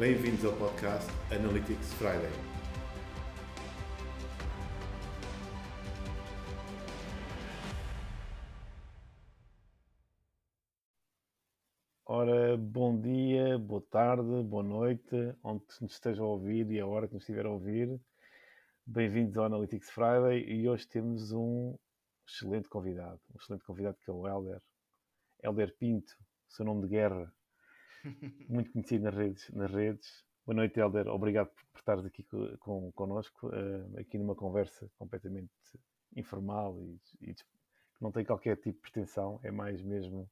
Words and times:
Bem-vindos 0.00 0.42
ao 0.46 0.56
podcast 0.56 1.06
Analytics 1.30 1.92
Friday. 1.92 2.32
Ora, 12.06 12.56
bom 12.56 12.98
dia, 12.98 13.58
boa 13.58 13.82
tarde, 13.90 14.42
boa 14.42 14.62
noite, 14.62 15.36
onde 15.44 15.64
nos 15.82 15.92
esteja 15.92 16.22
a 16.22 16.26
ouvir 16.26 16.70
e 16.70 16.80
a 16.80 16.86
hora 16.86 17.06
que 17.06 17.12
nos 17.12 17.22
estiver 17.24 17.44
a 17.44 17.50
ouvir. 17.50 18.00
Bem-vindos 18.86 19.36
ao 19.36 19.44
Analytics 19.44 19.90
Friday 19.90 20.50
e 20.50 20.66
hoje 20.66 20.88
temos 20.88 21.30
um 21.30 21.76
excelente 22.26 22.70
convidado, 22.70 23.20
um 23.34 23.36
excelente 23.38 23.66
convidado 23.66 23.98
que 24.02 24.10
é 24.10 24.14
o 24.14 24.26
Helder, 24.26 24.62
Helder 25.42 25.76
Pinto, 25.76 26.16
seu 26.48 26.64
nome 26.64 26.84
de 26.84 26.88
guerra, 26.88 27.30
muito 28.48 28.72
conhecido 28.72 29.04
nas 29.04 29.14
redes. 29.14 29.50
Nas 29.50 29.70
redes. 29.70 30.24
Boa 30.46 30.56
noite, 30.56 30.80
Helder, 30.80 31.06
obrigado 31.08 31.48
por 31.48 31.78
estares 31.78 32.04
aqui 32.04 32.24
com, 32.58 32.90
connosco, 32.92 33.48
uh, 33.48 33.98
aqui 33.98 34.18
numa 34.18 34.34
conversa 34.34 34.90
completamente 34.98 35.50
informal 36.16 36.76
e, 36.82 37.00
e 37.20 37.34
que 37.34 37.44
não 38.00 38.10
tem 38.10 38.24
qualquer 38.24 38.56
tipo 38.56 38.76
de 38.76 38.80
pretensão, 38.80 39.38
é 39.44 39.50
mais 39.50 39.82
mesmo 39.82 40.28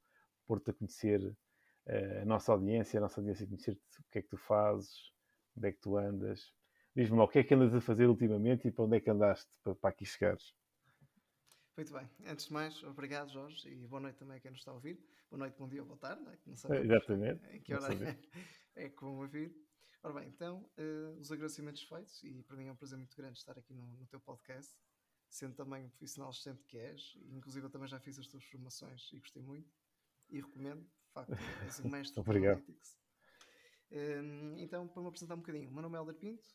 por-te 0.47 0.71
a 0.71 0.75
conhecer 0.75 1.21
uh, 1.23 2.23
a 2.23 2.25
nossa 2.25 2.53
audiência, 2.53 2.99
a 2.99 3.03
nossa 3.03 3.21
audiência 3.21 3.47
conhecer-te 3.47 4.01
o 4.01 4.05
que 4.11 4.19
é 4.19 4.23
que 4.23 4.29
tu 4.29 4.39
fazes, 4.39 5.13
onde 5.57 5.69
é 5.69 5.73
que 5.73 5.81
tu 5.81 5.97
andas, 5.97 6.53
Diz-me 6.99 7.21
o 7.21 7.29
que 7.29 7.39
é 7.39 7.45
que 7.45 7.55
andas 7.55 7.73
a 7.77 7.81
fazer 7.81 8.07
ultimamente 8.07 8.67
e 8.67 8.73
para 8.73 8.85
onde 8.85 8.97
é 8.97 9.01
que 9.01 9.09
andaste 9.09 9.49
para, 9.63 9.73
para 9.73 9.91
aqui 9.91 10.05
chegares? 10.05 10.53
Muito 11.79 11.93
bem. 11.93 12.11
Antes 12.27 12.47
de 12.47 12.53
mais, 12.53 12.83
obrigado, 12.83 13.31
Jorge, 13.31 13.69
e 13.69 13.87
boa 13.87 14.01
noite 14.01 14.17
também 14.17 14.37
a 14.37 14.41
quem 14.41 14.51
nos 14.51 14.59
está 14.59 14.73
a 14.73 14.75
ouvir. 14.75 15.01
Boa 15.31 15.39
noite, 15.39 15.57
bom 15.57 15.69
dia 15.69 15.81
ou 15.81 15.87
boa 15.87 15.97
tarde, 15.97 16.21
né? 16.25 16.37
não 16.45 16.57
sabemos 16.57 16.85
Exatamente. 16.85 17.47
em 17.55 17.61
que 17.61 17.73
hora 17.73 17.95
é, 17.95 18.19
é 18.75 18.89
que 18.89 19.01
vão 19.01 19.17
ouvir. 19.21 19.55
Ora 20.03 20.15
bem, 20.15 20.27
então, 20.27 20.69
uh, 20.77 21.21
os 21.21 21.31
agradecimentos 21.31 21.85
feitos, 21.85 22.21
e 22.25 22.43
para 22.43 22.57
mim 22.57 22.67
é 22.67 22.73
um 22.73 22.75
prazer 22.75 22.99
muito 22.99 23.17
grande 23.17 23.39
estar 23.39 23.57
aqui 23.57 23.73
no, 23.73 23.87
no 23.97 24.05
teu 24.09 24.19
podcast, 24.19 24.77
sendo 25.31 25.55
também 25.55 25.85
um 25.85 25.89
profissional 25.91 26.31
excelente 26.31 26.65
que 26.65 26.79
és, 26.79 27.17
inclusive 27.31 27.67
eu 27.67 27.71
também 27.71 27.87
já 27.87 28.01
fiz 28.01 28.19
as 28.19 28.27
tuas 28.27 28.43
formações 28.43 29.09
e 29.13 29.21
gostei 29.21 29.41
muito, 29.41 29.73
e 30.31 30.41
recomendo, 30.41 30.83
de 30.83 31.13
facto, 31.13 31.33
és 31.63 31.79
um 31.79 31.89
mestre 31.89 32.21
de 32.21 32.29
Analytics. 32.29 32.99
Uh, 33.93 34.59
então, 34.59 34.89
para 34.89 35.01
me 35.01 35.07
apresentar 35.07 35.35
um 35.37 35.39
bocadinho, 35.39 35.71
o 35.71 35.73
meu 35.73 35.83
nome 35.83 35.95
é 35.95 36.01
Helder 36.01 36.17
Pinto, 36.17 36.49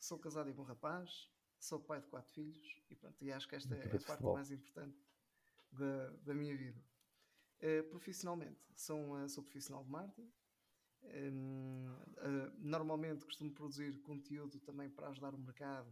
sou 0.00 0.18
casado 0.18 0.48
e 0.48 0.54
bom 0.54 0.62
rapaz, 0.62 1.30
sou 1.58 1.80
pai 1.80 2.00
de 2.00 2.06
quatro 2.06 2.32
filhos 2.32 2.80
e 2.90 2.94
pronto, 2.94 3.22
e 3.24 3.32
acho 3.32 3.48
que 3.48 3.56
esta 3.56 3.74
é 3.74 3.96
a 3.96 4.00
parte 4.00 4.24
mais 4.24 4.50
importante 4.50 4.98
da, 5.72 6.10
da 6.24 6.34
minha 6.34 6.56
vida. 6.56 6.82
Uh, 7.60 7.88
profissionalmente, 7.88 8.60
sou, 8.74 9.28
sou 9.28 9.42
profissional 9.42 9.84
de 9.84 9.90
marketing. 9.90 10.32
Um, 11.02 11.94
uh, 12.18 12.52
normalmente 12.58 13.24
costumo 13.24 13.52
produzir 13.52 13.98
conteúdo 14.02 14.58
também 14.60 14.90
para 14.90 15.08
ajudar 15.08 15.34
o 15.34 15.38
mercado 15.38 15.88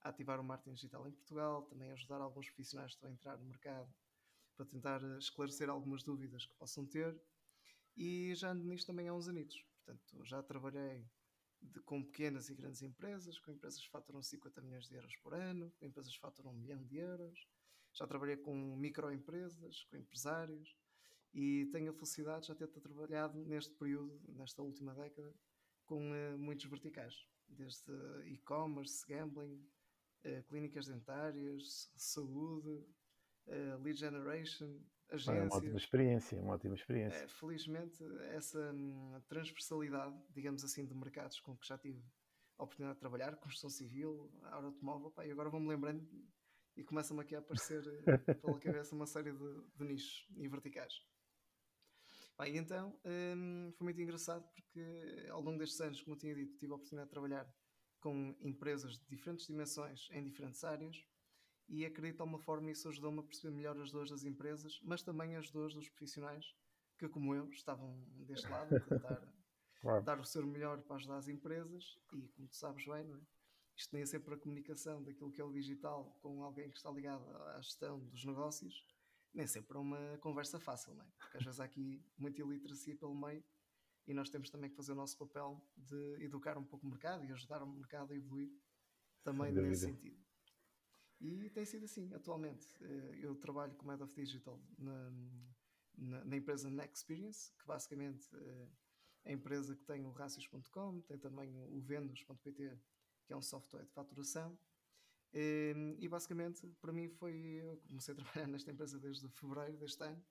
a 0.00 0.08
ativar 0.08 0.40
o 0.40 0.44
marketing 0.44 0.74
digital 0.74 1.06
em 1.06 1.12
Portugal, 1.12 1.62
também 1.62 1.90
ajudar 1.92 2.20
alguns 2.20 2.46
profissionais 2.46 2.90
que 2.92 2.96
estão 2.96 3.10
a 3.10 3.12
entrar 3.12 3.38
no 3.38 3.46
mercado 3.46 3.92
para 4.56 4.66
tentar 4.66 5.00
esclarecer 5.18 5.68
algumas 5.70 6.02
dúvidas 6.02 6.46
que 6.46 6.54
possam 6.56 6.84
ter. 6.86 7.20
E 7.96 8.34
já 8.34 8.50
ando 8.50 8.64
nisto 8.64 8.86
também 8.86 9.08
há 9.08 9.14
uns 9.14 9.28
anitos. 9.28 9.64
Portanto, 9.84 10.24
já 10.24 10.42
trabalhei 10.42 11.04
de, 11.60 11.80
com 11.80 12.02
pequenas 12.02 12.48
e 12.48 12.54
grandes 12.54 12.82
empresas, 12.82 13.38
com 13.38 13.50
empresas 13.50 13.80
que 13.80 13.90
faturam 13.90 14.22
50 14.22 14.60
milhões 14.62 14.88
de 14.88 14.94
euros 14.94 15.16
por 15.16 15.34
ano, 15.34 15.72
com 15.78 15.86
empresas 15.86 16.12
que 16.12 16.20
faturam 16.20 16.52
1 16.52 16.54
milhão 16.54 16.84
de 16.84 16.96
euros. 16.96 17.48
Já 17.92 18.06
trabalhei 18.06 18.36
com 18.36 18.54
microempresas, 18.76 19.84
com 19.84 19.96
empresários 19.96 20.76
e 21.34 21.66
tenho 21.72 21.90
a 21.90 21.94
felicidade 21.94 22.42
de 22.42 22.48
já 22.48 22.54
ter 22.54 22.68
trabalhado 22.68 23.38
neste 23.44 23.74
período, 23.74 24.20
nesta 24.28 24.62
última 24.62 24.94
década, 24.94 25.34
com 25.84 26.10
uh, 26.10 26.38
muitos 26.38 26.66
verticais, 26.66 27.26
desde 27.48 27.92
e-commerce, 28.26 29.06
gambling, 29.06 29.66
uh, 30.24 30.42
clínicas 30.48 30.86
dentárias, 30.86 31.90
saúde, 31.96 32.84
uh, 33.46 33.82
lead 33.82 33.98
generation, 33.98 34.80
agências. 35.10 35.36
É 35.36 35.44
uma 35.44 35.56
ótima 35.56 35.76
experiência, 35.76 36.40
uma 36.40 36.54
ótima 36.54 36.74
experiência. 36.74 37.24
É, 37.24 37.28
felizmente, 37.28 38.02
essa 38.32 38.72
hum, 38.72 39.20
transversalidade, 39.28 40.16
digamos 40.30 40.64
assim, 40.64 40.86
de 40.86 40.94
mercados 40.94 41.40
com 41.40 41.56
que 41.56 41.66
já 41.66 41.78
tive 41.78 42.02
a 42.58 42.64
oportunidade 42.64 42.96
de 42.96 43.00
trabalhar, 43.00 43.36
construção 43.36 43.70
civil, 43.70 44.30
automóvel, 44.44 45.10
pá, 45.10 45.24
e 45.26 45.30
agora 45.30 45.48
vou-me 45.48 45.68
lembrando 45.68 46.06
e 46.76 46.84
começam 46.84 47.18
aqui 47.18 47.34
a 47.34 47.38
aparecer 47.38 47.82
eh, 48.06 48.34
pela 48.34 48.58
cabeça 48.58 48.94
uma 48.94 49.06
série 49.06 49.32
de, 49.32 49.62
de 49.76 49.84
nichos 49.84 50.28
e 50.36 50.48
verticais. 50.48 50.94
Bem, 52.38 52.56
então 52.56 52.98
hum, 53.04 53.72
foi 53.76 53.84
muito 53.84 54.00
engraçado 54.00 54.48
porque 54.54 55.26
ao 55.30 55.40
longo 55.40 55.58
destes 55.58 55.80
anos, 55.80 56.00
como 56.02 56.14
eu 56.14 56.20
tinha 56.20 56.34
dito, 56.34 56.56
tive 56.56 56.72
a 56.72 56.76
oportunidade 56.76 57.08
de 57.08 57.12
trabalhar 57.12 57.52
com 58.00 58.36
empresas 58.40 58.98
de 58.98 59.08
diferentes 59.08 59.46
dimensões 59.46 60.08
em 60.12 60.22
diferentes 60.22 60.62
áreas 60.62 61.04
e 61.68 61.84
acredito 61.84 62.16
de 62.16 62.22
alguma 62.22 62.38
forma 62.38 62.70
isso 62.70 62.88
ajudou-me 62.88 63.20
a 63.20 63.22
perceber 63.22 63.54
melhor 63.54 63.78
as 63.78 63.90
dores 63.90 64.10
das 64.10 64.24
empresas, 64.24 64.80
mas 64.82 65.02
também 65.02 65.36
as 65.36 65.50
dores 65.50 65.74
dos 65.74 65.88
profissionais 65.88 66.54
que, 66.98 67.08
como 67.08 67.34
eu, 67.34 67.48
estavam 67.50 68.02
deste 68.26 68.48
lado 68.48 68.74
a 68.74 68.80
tentar 68.80 69.22
claro. 69.80 70.04
dar 70.04 70.18
o 70.18 70.24
seu 70.24 70.46
melhor 70.46 70.80
para 70.82 70.96
ajudar 70.96 71.16
as 71.18 71.28
empresas 71.28 71.98
e, 72.12 72.28
como 72.28 72.48
tu 72.48 72.56
sabes 72.56 72.84
bem, 72.86 73.04
não 73.04 73.16
é? 73.16 73.20
isto 73.76 73.92
nem 73.92 74.02
é 74.02 74.06
sempre 74.06 74.34
a 74.34 74.36
comunicação 74.36 75.02
daquilo 75.02 75.30
que 75.30 75.40
é 75.40 75.44
o 75.44 75.52
digital 75.52 76.16
com 76.20 76.42
alguém 76.42 76.68
que 76.68 76.76
está 76.76 76.90
ligado 76.90 77.24
à 77.54 77.60
gestão 77.60 78.00
dos 78.06 78.24
negócios, 78.24 78.84
nem 79.32 79.46
sempre 79.46 79.76
é 79.76 79.80
uma 79.80 80.18
conversa 80.18 80.58
fácil, 80.58 80.94
não 80.94 81.04
é? 81.04 81.08
porque 81.18 81.36
às 81.36 81.44
vezes 81.44 81.60
há 81.60 81.64
aqui 81.64 82.02
muita 82.16 82.40
iliteracia 82.40 82.96
pelo 82.96 83.14
meio 83.14 83.44
e 84.06 84.14
nós 84.14 84.30
temos 84.30 84.50
também 84.50 84.70
que 84.70 84.76
fazer 84.76 84.92
o 84.92 84.96
nosso 84.96 85.16
papel 85.16 85.62
de 85.76 86.24
educar 86.24 86.56
um 86.56 86.64
pouco 86.64 86.86
o 86.86 86.90
mercado 86.90 87.24
e 87.24 87.30
ajudar 87.30 87.62
o 87.62 87.66
mercado 87.66 88.12
a 88.12 88.16
evoluir 88.16 88.50
também 89.22 89.52
nesse 89.52 89.86
sentido. 89.86 90.27
E 91.20 91.50
tem 91.50 91.64
sido 91.64 91.84
assim 91.84 92.12
atualmente. 92.14 92.66
Eh, 92.80 93.20
eu 93.22 93.34
trabalho 93.34 93.74
como 93.74 93.90
Head 93.90 94.02
of 94.02 94.14
Digital 94.14 94.60
na, 94.78 95.10
na, 95.96 96.24
na 96.24 96.36
empresa 96.36 96.70
Next 96.70 96.98
Experience, 96.98 97.52
que 97.58 97.66
basicamente 97.66 98.28
eh, 98.34 98.68
é 99.24 99.30
a 99.30 99.34
empresa 99.34 99.74
que 99.74 99.84
tem 99.84 100.06
o 100.06 100.10
Racios.com, 100.10 101.00
tem 101.02 101.18
também 101.18 101.52
o 101.70 101.80
Vendos.pt, 101.80 102.78
que 103.26 103.32
é 103.32 103.36
um 103.36 103.42
software 103.42 103.84
de 103.84 103.92
faturação. 103.92 104.56
Ehm, 105.32 105.96
e 105.98 106.08
basicamente, 106.08 106.66
para 106.80 106.92
mim, 106.92 107.08
foi. 107.08 107.34
Eu 107.34 107.76
comecei 107.88 108.14
a 108.14 108.16
trabalhar 108.16 108.46
nesta 108.48 108.70
empresa 108.70 108.98
desde 108.98 109.28
fevereiro 109.28 109.76
deste 109.76 110.02
ano. 110.02 110.24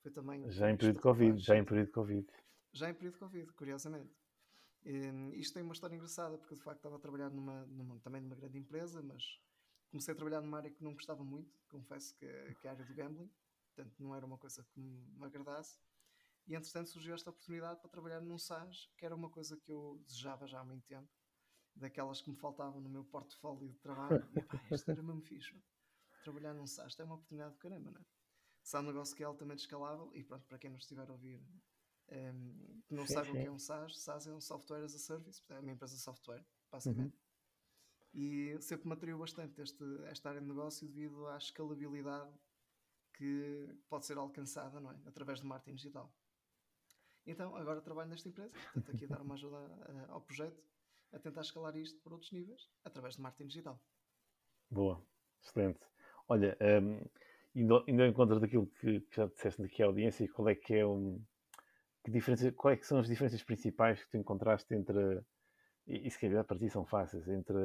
Foi 0.00 0.10
também. 0.10 0.50
Já 0.50 0.70
em 0.70 0.76
período 0.76 0.96
de 0.96 1.02
Covid, 1.02 1.38
já 1.38 1.56
em 1.56 1.64
período 1.64 1.86
de 1.86 1.92
Covid. 1.92 2.26
Já 2.72 2.90
em 2.90 2.94
período 2.94 3.14
de 3.14 3.20
Covid, 3.20 3.52
curiosamente. 3.52 4.14
Ehm, 4.84 5.32
isto 5.34 5.54
tem 5.54 5.62
uma 5.62 5.72
história 5.72 5.94
engraçada, 5.94 6.36
porque 6.36 6.54
de 6.54 6.62
facto 6.62 6.78
estava 6.78 6.96
a 6.96 6.98
trabalhar 6.98 7.30
numa, 7.30 7.64
numa, 7.66 8.00
também 8.00 8.20
numa 8.20 8.34
grande 8.34 8.58
empresa, 8.58 9.00
mas 9.02 9.40
comecei 9.92 10.12
a 10.12 10.16
trabalhar 10.16 10.40
numa 10.40 10.56
área 10.56 10.70
que 10.70 10.82
não 10.82 10.94
gostava 10.94 11.22
muito, 11.22 11.54
confesso 11.68 12.16
que, 12.16 12.26
que 12.60 12.66
é 12.66 12.70
a 12.70 12.72
área 12.72 12.84
do 12.84 12.94
gambling, 12.94 13.30
portanto 13.74 13.94
não 14.00 14.14
era 14.14 14.24
uma 14.24 14.38
coisa 14.38 14.64
que 14.64 14.80
me 14.80 15.24
agradasse. 15.24 15.78
E 16.46 16.54
entretanto 16.54 16.88
surgiu 16.88 17.14
esta 17.14 17.30
oportunidade 17.30 17.78
para 17.80 17.90
trabalhar 17.90 18.20
num 18.20 18.38
SaaS, 18.38 18.90
que 18.96 19.04
era 19.04 19.14
uma 19.14 19.30
coisa 19.30 19.56
que 19.58 19.70
eu 19.70 20.02
desejava 20.06 20.46
já 20.46 20.60
há 20.60 20.64
muito 20.64 20.84
tempo, 20.86 21.08
daquelas 21.76 22.20
que 22.20 22.30
me 22.30 22.36
faltavam 22.36 22.80
no 22.80 22.88
meu 22.88 23.04
portfólio 23.04 23.68
de 23.68 23.78
trabalho. 23.78 24.26
E 24.34 24.42
pá, 24.42 24.60
isto 24.72 24.90
era 24.90 25.02
mesmo 25.02 25.20
fixe. 25.22 25.62
Trabalhar 26.24 26.54
num 26.54 26.66
SaaS 26.66 26.98
é 26.98 27.04
uma 27.04 27.14
oportunidade 27.14 27.52
do 27.52 27.58
caramba, 27.58 27.90
não 27.90 28.00
é? 28.00 28.04
Se 28.62 28.76
há 28.76 28.80
um 28.80 28.84
negócio 28.84 29.14
que 29.14 29.22
é 29.22 29.26
altamente 29.26 29.60
escalável, 29.60 30.10
e 30.14 30.24
pronto, 30.24 30.46
para 30.46 30.58
quem 30.58 30.70
nos 30.70 30.82
estiver 30.82 31.08
a 31.08 31.12
ouvir, 31.12 31.38
um, 31.38 31.60
ehm, 32.08 32.82
que 32.86 32.94
não 32.94 33.06
sim, 33.06 33.14
sabe 33.14 33.26
sim. 33.26 33.32
o 33.32 33.40
que 33.40 33.46
é 33.46 33.50
um 33.50 33.58
SaaS, 33.58 34.00
SaaS 34.00 34.26
é 34.26 34.32
um 34.32 34.40
Software 34.40 34.84
as 34.84 34.94
a 34.94 34.98
Service, 34.98 35.42
é 35.48 35.60
uma 35.60 35.72
empresa 35.72 35.94
de 35.94 36.00
software, 36.00 36.44
basicamente. 36.70 37.14
Uhum. 37.14 37.21
E 38.14 38.56
sempre 38.60 38.86
me 38.88 38.94
atraiu 38.94 39.18
bastante 39.18 39.60
este, 39.62 39.84
esta 40.06 40.28
área 40.28 40.40
de 40.40 40.46
negócio 40.46 40.86
devido 40.86 41.26
à 41.28 41.38
escalabilidade 41.38 42.30
que 43.14 43.68
pode 43.88 44.04
ser 44.04 44.18
alcançada 44.18 44.80
não 44.80 44.90
é? 44.90 44.96
através 45.06 45.40
do 45.40 45.46
marketing 45.46 45.76
digital. 45.76 46.12
Então, 47.26 47.54
agora 47.56 47.80
trabalho 47.80 48.10
nesta 48.10 48.28
empresa, 48.28 48.52
tento 48.74 48.90
aqui 48.90 49.06
dar 49.06 49.22
uma 49.22 49.34
ajuda 49.34 49.56
uh, 49.56 50.12
ao 50.12 50.20
projeto 50.20 50.62
a 51.12 51.18
tentar 51.18 51.42
escalar 51.42 51.76
isto 51.76 52.00
para 52.00 52.14
outros 52.14 52.32
níveis 52.32 52.68
através 52.84 53.16
de 53.16 53.22
marketing 53.22 53.48
digital. 53.48 53.80
Boa, 54.70 55.04
excelente. 55.42 55.80
Olha, 56.28 56.56
um, 56.60 57.00
indo, 57.54 57.84
indo 57.86 58.02
ao 58.02 58.08
encontro 58.08 58.40
daquilo 58.40 58.66
que, 58.66 59.00
que, 59.02 59.16
já 59.16 59.26
disseste 59.26 59.62
aqui 59.62 59.82
à 59.82 59.86
audiência, 59.86 60.28
qual 60.32 60.48
é 60.48 60.54
que 60.54 60.74
é 60.74 60.86
um, 60.86 61.22
que 62.04 62.10
diferença, 62.10 62.50
quais 62.52 62.80
é 62.80 62.82
são 62.82 62.98
as 62.98 63.06
diferenças 63.06 63.42
principais 63.42 64.02
que 64.02 64.10
tu 64.10 64.16
encontraste 64.16 64.74
entre 64.74 65.22
e, 65.86 66.06
e 66.06 66.10
se 66.10 66.18
calhar 66.18 66.44
para 66.44 66.58
ti 66.58 66.68
são 66.68 66.84
fáceis, 66.84 67.28
entre, 67.28 67.56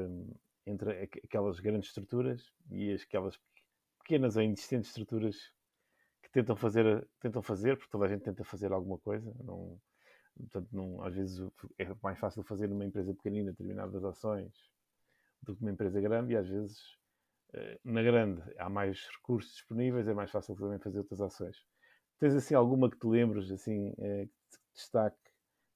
entre 0.66 1.10
aquelas 1.24 1.60
grandes 1.60 1.90
estruturas 1.90 2.52
e 2.70 2.94
aquelas 2.94 3.40
pequenas 4.00 4.36
ou 4.36 4.44
inexistentes 4.44 4.90
estruturas 4.90 5.54
que 6.24 6.30
tentam 6.32 6.56
fazer, 6.56 7.08
tentam 7.20 7.42
fazer, 7.42 7.78
porque 7.78 7.92
toda 7.92 8.06
a 8.06 8.10
gente 8.10 8.24
tenta 8.24 8.44
fazer 8.44 8.72
alguma 8.72 8.98
coisa. 8.98 9.34
Não, 9.44 9.80
portanto, 10.38 10.70
não, 10.72 11.04
às 11.04 11.16
vezes 11.16 11.40
é 11.78 11.88
mais 12.02 12.20
fácil 12.20 12.44
fazer 12.44 12.68
numa 12.68 12.86
empresa 12.86 13.14
pequenina 13.14 13.52
determinadas 13.52 14.04
ações 14.04 14.54
do 15.42 15.56
que 15.56 15.62
uma 15.62 15.72
empresa 15.72 16.02
grande 16.02 16.34
e 16.34 16.38
às 16.38 16.48
vezes 16.48 16.98
eh, 17.54 17.80
na 17.84 18.02
grande 18.04 18.42
há 18.58 18.70
mais 18.70 19.08
recursos 19.18 19.54
disponíveis, 19.54 20.08
é 20.08 20.14
mais 20.14 20.32
fácil 20.32 20.56
também 20.56 20.80
fazer 20.80 21.00
outras 21.00 21.22
ações. 21.22 21.66
Tens 22.20 22.34
assim 22.36 22.56
alguma 22.56 22.90
que 22.90 22.98
te 22.98 23.08
lembres, 23.08 23.52
assim, 23.52 23.94
eh, 24.00 24.26
que 24.26 24.58
te 24.58 24.60
destaque 24.74 25.27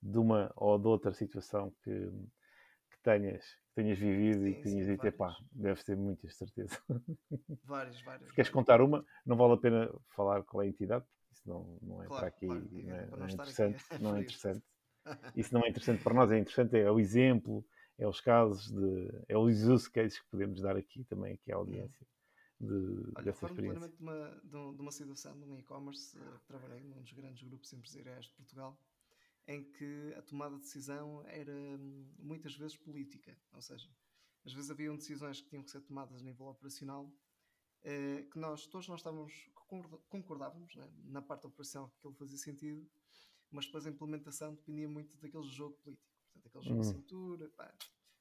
de 0.01 0.17
uma 0.17 0.51
ou 0.55 0.77
de 0.79 0.87
outra 0.87 1.13
situação 1.13 1.71
que, 1.83 1.91
que 1.91 2.99
tenhas, 3.03 3.43
que 3.45 3.75
tenhas 3.75 3.97
vivido 3.99 4.43
sim, 4.43 4.51
e 4.51 4.55
que 4.55 4.63
tenhas 4.63 4.85
sim, 4.85 4.91
dito, 4.93 5.05
epá, 5.05 5.35
deves 5.51 5.83
ter 5.83 5.95
muitas, 5.97 6.35
certeza. 6.35 6.77
Várias, 7.63 8.01
várias. 8.01 8.27
Se 8.29 8.35
queres 8.35 8.49
contar 8.51 8.81
uma, 8.81 9.05
não 9.25 9.35
vale 9.35 9.53
a 9.53 9.57
pena 9.57 9.89
falar 10.15 10.43
qual 10.43 10.63
é 10.63 10.65
a 10.65 10.69
entidade, 10.69 11.05
porque 11.05 11.33
isso 11.33 11.47
não, 11.47 11.77
não 11.81 12.01
é 12.03 12.07
Claro, 12.07 12.25
para 12.25 12.27
aqui, 12.27 12.45
claro, 12.47 12.63
não 12.71 12.95
é, 12.95 13.05
para 13.05 13.17
não 13.17 13.25
é 13.25 13.29
aqui 13.29 13.33
interessante. 13.33 13.83
a 13.91 13.99
Não 13.99 14.15
é 14.15 14.19
interessante. 14.21 14.63
Isso 15.35 15.53
não 15.53 15.63
é 15.65 15.69
interessante 15.69 16.03
para 16.03 16.13
nós, 16.13 16.31
é 16.31 16.37
interessante, 16.39 16.77
é 16.77 16.89
o 16.91 16.99
exemplo, 16.99 17.65
é 17.97 18.07
os 18.07 18.19
casos, 18.21 18.71
de, 18.71 19.09
é 19.27 19.37
os 19.37 19.63
use 19.63 19.89
cases 19.89 20.19
que 20.19 20.27
podemos 20.29 20.61
dar 20.61 20.75
aqui 20.75 21.03
também, 21.05 21.33
aqui 21.35 21.51
à 21.51 21.55
audiência, 21.55 22.05
de, 22.59 23.11
Olha, 23.15 23.25
dessa 23.25 23.45
experiência. 23.45 23.89
de 23.89 24.01
uma, 24.01 24.41
de, 24.43 24.55
um- 24.55 24.71
uma 24.71 24.91
situação 24.91 25.37
de 25.37 25.45
um 25.45 25.57
e-commerce 25.57 26.17
eh, 26.17 26.37
trabalhei 26.47 26.83
num 26.83 27.01
dos 27.01 27.11
grandes 27.13 27.43
grupos 27.47 27.71
empresariais 27.73 28.25
de 28.25 28.33
Portugal, 28.33 28.77
em 29.47 29.63
que 29.71 30.13
a 30.17 30.21
tomada 30.21 30.55
de 30.55 30.61
decisão 30.61 31.23
era 31.27 31.51
hum, 31.53 32.13
muitas 32.19 32.55
vezes 32.55 32.77
política. 32.77 33.37
Ou 33.53 33.61
seja, 33.61 33.89
às 34.45 34.53
vezes 34.53 34.71
haviam 34.71 34.95
decisões 34.95 35.41
que 35.41 35.49
tinham 35.49 35.63
que 35.63 35.71
ser 35.71 35.81
tomadas 35.81 36.21
a 36.21 36.23
nível 36.23 36.47
operacional, 36.47 37.11
eh, 37.83 38.23
que 38.31 38.39
nós 38.39 38.67
todos 38.67 38.87
nós 38.87 38.99
estávamos 38.99 39.49
concordávamos 40.09 40.75
né, 40.75 40.89
na 41.05 41.21
parte 41.21 41.47
operacional 41.47 41.89
que 41.89 41.97
aquilo 41.97 42.13
fazia 42.13 42.37
sentido, 42.37 42.89
mas 43.49 43.65
depois 43.65 43.85
a 43.85 43.89
implementação 43.89 44.53
dependia 44.53 44.87
muito 44.89 45.17
daquele 45.17 45.47
jogo 45.47 45.75
político. 45.77 46.11
Portanto, 46.33 46.47
aquele 46.47 46.63
jogo 46.65 46.79
de 46.81 46.87
Uhum. 46.87 46.93
cintura, 46.93 47.49
pá, 47.51 47.73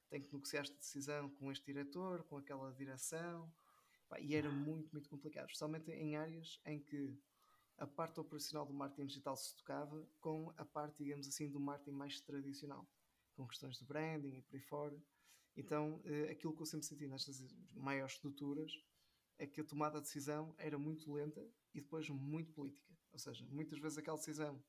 tem 0.09 0.21
que 0.21 0.31
negociar 0.33 0.61
esta 0.61 0.77
decisão 0.77 1.29
com 1.31 1.51
este 1.51 1.65
diretor, 1.65 2.23
com 2.23 2.37
aquela 2.37 2.71
direção, 2.73 3.53
pá, 4.07 4.19
e 4.19 4.33
era 4.35 4.49
muito, 4.49 4.91
muito 4.91 5.09
complicado, 5.09 5.47
especialmente 5.47 5.91
em 5.91 6.15
áreas 6.15 6.59
em 6.65 6.79
que 6.79 7.17
a 7.81 7.87
parte 7.87 8.19
operacional 8.19 8.63
do 8.65 8.73
marketing 8.73 9.07
digital 9.07 9.35
se 9.35 9.55
tocava 9.57 10.07
com 10.19 10.53
a 10.55 10.63
parte, 10.63 11.03
digamos 11.03 11.27
assim, 11.27 11.49
do 11.49 11.59
marketing 11.59 11.97
mais 11.97 12.21
tradicional, 12.21 12.87
com 13.35 13.47
questões 13.47 13.77
de 13.79 13.85
branding 13.85 14.37
e 14.37 14.41
por 14.43 14.55
aí 14.55 14.61
fora. 14.61 15.03
Então, 15.55 15.99
eh, 16.05 16.29
aquilo 16.31 16.55
que 16.55 16.61
eu 16.61 16.65
sempre 16.67 16.85
senti 16.85 17.07
nestas 17.07 17.41
maiores 17.73 18.13
estruturas 18.13 18.71
é 19.39 19.47
que 19.47 19.59
a 19.59 19.63
tomada 19.63 19.97
de 19.99 20.03
decisão 20.05 20.53
era 20.59 20.77
muito 20.77 21.11
lenta 21.11 21.41
e 21.73 21.81
depois 21.81 22.07
muito 22.09 22.51
política. 22.53 22.93
Ou 23.11 23.17
seja, 23.17 23.43
muitas 23.49 23.79
vezes 23.79 23.97
aquela 23.97 24.17
decisão 24.17 24.63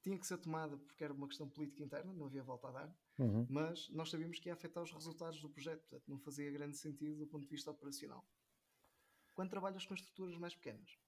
tinha 0.00 0.16
que 0.18 0.26
ser 0.26 0.38
tomada 0.38 0.76
porque 0.78 1.02
era 1.02 1.12
uma 1.12 1.26
questão 1.26 1.48
política 1.48 1.82
interna, 1.82 2.12
não 2.12 2.26
havia 2.26 2.44
volta 2.44 2.68
a 2.68 2.72
dar, 2.72 2.96
Uhum. 3.18 3.44
mas 3.50 3.88
nós 3.90 4.08
sabíamos 4.10 4.38
que 4.38 4.48
ia 4.48 4.54
afetar 4.54 4.82
os 4.82 4.92
resultados 4.92 5.40
do 5.40 5.50
projeto, 5.50 5.80
portanto 5.80 6.08
não 6.08 6.18
fazia 6.20 6.50
grande 6.50 6.76
sentido 6.76 7.18
do 7.18 7.26
ponto 7.26 7.42
de 7.42 7.50
vista 7.50 7.70
operacional. 7.70 8.24
Quando 9.34 9.50
trabalhas 9.50 9.84
com 9.84 9.94
estruturas 9.94 10.36
mais 10.38 10.54
pequenas, 10.54 10.98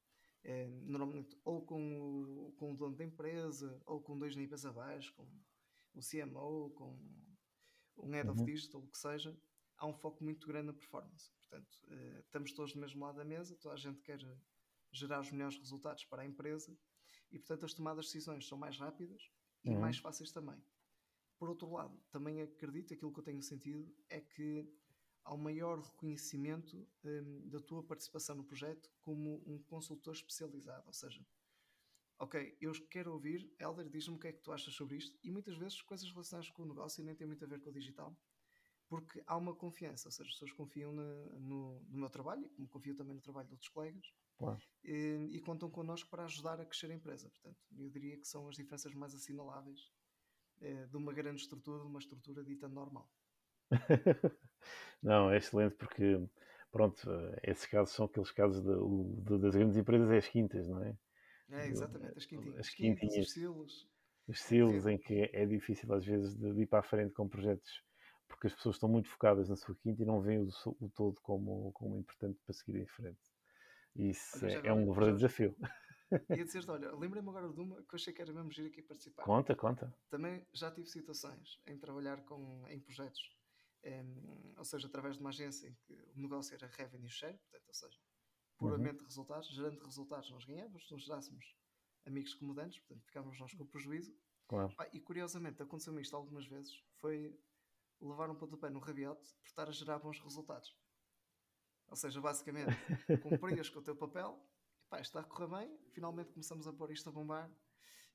eh, 0.45 0.69
normalmente 0.69 1.37
ou 1.45 1.65
com 1.67 2.49
o, 2.49 2.53
com 2.55 2.73
o 2.73 2.77
dono 2.77 2.97
da 2.97 3.05
empresa, 3.05 3.81
ou 3.87 4.03
com 4.03 4.19
dois 4.19 4.37
níveis 4.37 4.65
abaixo, 4.67 5.15
com 5.15 5.25
o 5.95 6.01
CMO, 6.03 6.71
com 6.71 6.99
um 7.97 8.11
Head 8.11 8.31
of 8.31 8.43
Uhum. 8.43 8.45
Digital, 8.45 8.83
o 8.83 8.89
que 8.89 8.99
seja, 8.99 9.41
há 9.77 9.87
um 9.87 9.95
foco 9.95 10.23
muito 10.25 10.47
grande 10.49 10.69
na 10.69 10.75
performance. 10.75 11.33
Portanto, 11.39 11.77
eh, 11.91 12.21
estamos 12.25 12.53
todos 12.53 12.73
do 12.75 12.81
mesmo 12.81 13.05
lado 13.05 13.17
da 13.17 13.25
mesa, 13.25 13.57
toda 13.57 13.75
a 13.75 13.79
gente 13.79 14.03
quer 14.03 14.19
gerar 14.93 15.21
os 15.21 15.31
melhores 15.31 15.59
resultados 15.59 16.05
para 16.05 16.23
a 16.23 16.27
empresa 16.27 16.77
e, 17.31 17.39
portanto, 17.39 17.65
as 17.67 17.75
tomadas 17.75 18.07
de 18.07 18.13
decisões 18.13 18.47
são 18.47 18.59
mais 18.59 18.79
rápidas 18.79 19.23
e 19.65 19.75
Uhum. 19.75 19.77
mais 19.77 19.99
fáceis 19.99 20.33
também. 20.33 20.63
Por 21.39 21.49
outro 21.49 21.71
lado, 21.71 22.01
também 22.11 22.41
acredito, 22.43 22.95
aquilo 22.95 23.13
que 23.13 23.21
eu 23.21 23.25
tenho 23.25 23.43
sentido 23.43 23.95
é 24.09 24.21
que 24.21 24.69
um 25.33 25.39
maior 25.39 25.81
reconhecimento 25.81 26.87
hum, 27.05 27.49
da 27.49 27.61
tua 27.61 27.83
participação 27.83 28.37
no 28.37 28.45
projeto 28.45 28.91
como 29.01 29.43
um 29.47 29.59
consultor 29.63 30.13
especializado. 30.15 30.87
Ou 30.87 30.93
seja, 30.93 31.25
ok, 32.19 32.57
eu 32.61 32.73
quero 32.91 33.13
ouvir, 33.13 33.51
Helder, 33.59 33.89
diz-me 33.89 34.17
o 34.17 34.19
que 34.19 34.29
é 34.29 34.33
que 34.33 34.43
tu 34.43 34.53
achas 34.53 34.75
sobre 34.75 34.97
isto, 34.97 35.19
e 35.23 35.31
muitas 35.31 35.57
vezes 35.57 35.81
coisas 35.83 36.11
relacionadas 36.11 36.51
com 36.51 36.63
o 36.63 36.67
negócio 36.67 37.03
nem 37.05 37.15
têm 37.15 37.27
muito 37.27 37.45
a 37.45 37.49
ver 37.49 37.61
com 37.61 37.71
o 37.71 37.73
digital, 37.73 38.17
porque 38.89 39.23
há 39.27 39.37
uma 39.37 39.55
confiança, 39.55 40.09
ou 40.09 40.13
seja, 40.13 40.29
as 40.29 40.35
pessoas 40.35 40.53
confiam 40.53 40.93
na- 40.93 41.25
no, 41.41 41.81
no 41.89 41.99
meu 41.99 42.11
trabalho, 42.11 42.49
como 42.51 42.69
confiam 42.69 42.95
também 42.95 43.15
no 43.15 43.23
trabalho 43.23 43.49
de 43.49 43.55
outros 43.55 43.71
colegas, 43.71 44.13
Claro. 44.37 44.61
e, 44.85 45.29
e 45.33 45.41
contam 45.41 45.71
connosco 45.71 46.09
para 46.11 46.25
ajudar 46.25 46.61
a 46.61 46.67
crescer 46.67 46.91
a 46.91 46.95
empresa. 46.95 47.31
Portanto, 47.31 47.59
eu 47.77 47.89
diria 47.91 48.19
que 48.19 48.27
são 48.27 48.49
as 48.49 48.57
diferenças 48.57 48.93
mais 48.95 49.15
assinaláveis 49.15 49.91
eh, 50.61 50.87
de 50.87 50.97
uma 50.97 51.13
grande 51.13 51.41
estrutura 51.43 51.81
de 51.83 51.87
uma 51.89 51.99
estrutura 51.99 52.45
dita 52.45 52.69
normal. 52.69 53.11
Não, 55.05 55.31
é 55.31 55.37
excelente 55.37 55.75
porque, 55.77 56.19
pronto, 56.73 56.99
eh, 57.11 57.41
esses 57.45 57.67
casos 57.67 57.95
são 57.95 58.07
aqueles 58.07 58.31
casos 58.31 58.63
de- 58.63 59.23
de- 59.23 59.39
das 59.39 59.55
grandes 59.55 59.77
empresas, 59.77 60.11
é 60.11 60.17
as 60.17 60.29
quintas, 60.29 60.67
não 60.67 60.83
é? 60.83 60.97
É, 61.51 61.69
exatamente, 61.69 62.19
as 62.19 62.27
quintinhas. 62.27 62.59
as 62.59 62.71
quintas, 62.71 63.01
quintinhas. 63.01 63.27
os 63.27 63.33
silos. 63.33 63.89
Os 64.27 64.41
silos 64.41 64.87
em 64.87 64.97
que 64.97 65.31
é, 65.33 65.45
difícil 65.45 65.93
às 65.93 66.05
vezes 66.05 66.35
de, 66.35 66.55
de 66.55 66.63
ir 66.63 66.67
para 66.67 66.79
a 66.79 66.83
frente 66.83 67.13
com 67.13 67.29
projetos 67.29 67.85
porque 68.27 68.47
as 68.47 68.55
pessoas 68.55 68.77
estão 68.77 68.89
muito 68.89 69.09
focadas 69.09 69.49
na 69.51 69.57
sua 69.57 69.75
quinta 69.77 70.03
e 70.03 70.07
não 70.07 70.21
veem 70.21 70.41
o, 70.41 70.49
o 70.81 70.89
todo 70.89 71.21
como, 71.21 71.71
como 71.73 71.99
importante 71.99 72.39
para 72.45 72.55
seguir 72.55 72.81
em 72.81 72.87
frente. 72.87 73.21
Isso 73.95 74.45
Olha, 74.45 74.55
é, 74.65 74.69
é 74.69 74.73
um 74.73 74.87
verdadeiro 74.87 75.17
desafio. 75.17 75.57
Ia 76.31 76.45
dizer-te, 76.45 76.71
olha, 76.71 76.91
lembrei-me 76.97 77.29
agora 77.29 77.49
de 77.49 77.61
uma 77.61 77.77
que 77.77 77.95
eu 77.95 77.97
achei 77.97 78.13
que 78.13 78.23
era 78.23 78.33
mesmo 78.33 78.51
giro 78.51 78.69
aqui 78.69 78.83
participar. 78.83 79.25
Conta, 79.25 79.55
conta. 79.55 79.95
Também 80.11 80.45
já 80.53 80.71
tive 80.71 80.89
situações 80.89 81.61
em 81.67 81.79
trabalhar 81.79 82.25
com, 82.25 82.67
em 82.69 82.81
projetos, 82.81 83.37
em, 83.85 84.55
ou 84.57 84.65
seja, 84.65 84.87
através 84.87 85.17
de 85.17 85.21
uma 85.21 85.31
agência 85.31 85.69
em 85.69 85.75
que 85.75 85.93
o 85.93 86.21
negócio 86.21 86.55
era 86.55 86.67
revenue 86.67 87.09
share, 87.09 87.37
portanto, 87.39 87.69
ou 87.69 87.75
seja, 87.75 87.99
puramente 88.57 89.03
resultados, 89.03 89.49
gerando 89.49 89.79
resultados 89.85 90.31
nós 90.31 90.45
ganhávamos, 90.45 90.87
se 90.87 90.91
não 90.91 90.99
gerássemos 90.99 91.57
amigos 92.07 92.35
comodantes, 92.35 92.79
portanto, 92.81 93.05
ficávamos 93.05 93.39
nós 93.39 93.53
com 93.53 93.63
o 93.63 93.67
prejuízo. 93.67 94.17
Claro. 94.49 94.75
Pá, 94.75 94.89
e 94.93 95.01
curiosamente, 95.01 95.63
aconteceu-me 95.63 96.03
isto 96.03 96.15
algumas 96.15 96.47
vezes, 96.47 96.83
foi 97.01 97.39
levar 98.01 98.31
um 98.31 98.35
pontapé 98.35 98.69
no 98.71 98.79
rabiote 98.79 99.35
por 99.37 99.47
estar 99.47 99.69
a 99.69 99.73
gerar 99.73 99.99
bons 99.99 100.21
resultados. 100.21 100.77
Ou 101.89 101.97
seja, 101.97 102.21
basicamente, 102.21 102.67
cumprias 103.23 103.69
com 103.69 103.79
o 103.79 103.83
teu 103.83 103.97
papel, 103.97 104.39
e 104.83 104.87
pá, 104.89 105.01
isto 105.01 105.17
está 105.17 105.21
a 105.21 105.25
correr 105.25 105.49
bem, 105.49 105.79
finalmente 105.91 106.33
começamos 106.33 106.67
a 106.67 106.73
pôr 106.73 106.91
isto 106.91 107.09
a 107.09 107.13
bombar, 107.13 107.51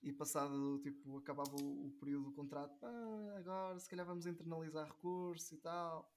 e 0.01 0.13
passado, 0.13 0.79
tipo, 0.81 1.17
acabava 1.17 1.55
o, 1.61 1.87
o 1.87 1.91
período 1.99 2.25
do 2.25 2.31
contrato, 2.33 2.77
pá, 2.79 2.89
agora 3.37 3.77
se 3.79 3.89
calhar 3.89 4.05
vamos 4.05 4.25
internalizar 4.25 4.87
recursos 4.87 5.51
e 5.51 5.57
tal, 5.57 6.09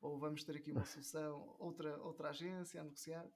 ou 0.00 0.18
vamos 0.18 0.44
ter 0.44 0.56
aqui 0.56 0.72
uma 0.72 0.84
solução, 0.86 1.56
outra, 1.58 1.96
outra 2.02 2.28
agência 2.30 2.80
a 2.80 2.84
negociar. 2.84 3.26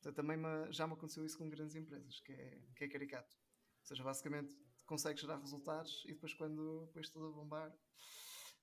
Portanto, 0.00 0.16
também 0.16 0.36
me- 0.36 0.70
já 0.72 0.86
me 0.86 0.92
aconteceu 0.94 1.24
isso 1.24 1.38
com 1.38 1.48
grandes 1.48 1.74
empresas, 1.76 2.20
que 2.20 2.32
é, 2.32 2.60
que 2.76 2.84
é 2.84 2.88
caricato. 2.88 3.34
Ou 3.80 3.86
seja, 3.86 4.02
basicamente 4.04 4.54
consegues 4.86 5.22
gerar 5.22 5.38
resultados 5.38 6.04
e 6.06 6.12
depois 6.12 6.34
quando 6.34 6.86
depois 6.86 7.08
tudo 7.08 7.26
a 7.28 7.30
bombar, 7.32 7.74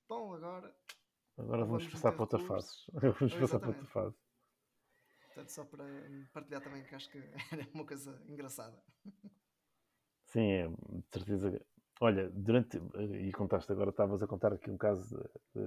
bom, 0.08 0.34
agora, 0.34 0.72
Agora 1.36 1.64
vamos 1.64 1.82
vamos 1.84 1.88
passar 1.94 2.12
para 2.12 2.22
outra 2.22 2.38
fase. 2.38 2.70
Vamos 2.92 3.34
passar 3.34 3.58
para 3.58 3.68
outra 3.70 3.86
fase. 3.86 4.16
portanto, 5.24 5.48
só 5.48 5.64
para 5.64 5.84
partilhar 6.32 6.62
também 6.62 6.84
que 6.84 6.94
acho 6.94 7.10
que 7.10 7.18
era 7.50 7.68
uma 7.74 7.86
coisa 7.86 8.22
engraçada. 8.28 8.80
Sim, 10.32 10.50
é, 10.52 10.68
de 10.68 11.04
certeza. 11.12 11.60
Olha, 12.00 12.28
durante. 12.30 12.78
E 13.28 13.32
contaste 13.32 13.70
agora, 13.72 13.90
estavas 13.90 14.22
a 14.22 14.26
contar 14.26 14.52
aqui 14.52 14.70
um 14.70 14.78
caso 14.78 15.16
de, 15.54 15.62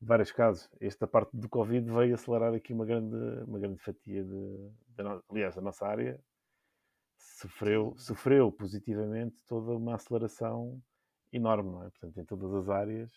de 0.00 0.06
vários 0.06 0.32
casos. 0.32 0.68
Esta 0.80 1.06
parte 1.06 1.36
do 1.36 1.48
Covid 1.48 1.90
veio 1.90 2.14
acelerar 2.14 2.54
aqui 2.54 2.72
uma 2.72 2.86
grande, 2.86 3.16
uma 3.46 3.58
grande 3.58 3.78
fatia 3.80 4.24
de. 4.24 4.70
no- 4.98 5.24
aliás, 5.30 5.58
a 5.58 5.60
nossa 5.60 5.86
área 5.86 6.20
sofreu, 7.18 7.94
sofreu 7.98 8.52
positivamente 8.52 9.36
toda 9.46 9.72
uma 9.72 9.94
aceleração 9.96 10.82
enorme, 11.32 11.70
não 11.72 11.82
é? 11.84 11.90
Portanto, 11.90 12.18
em 12.20 12.24
todas 12.24 12.54
as 12.54 12.68
áreas. 12.68 13.12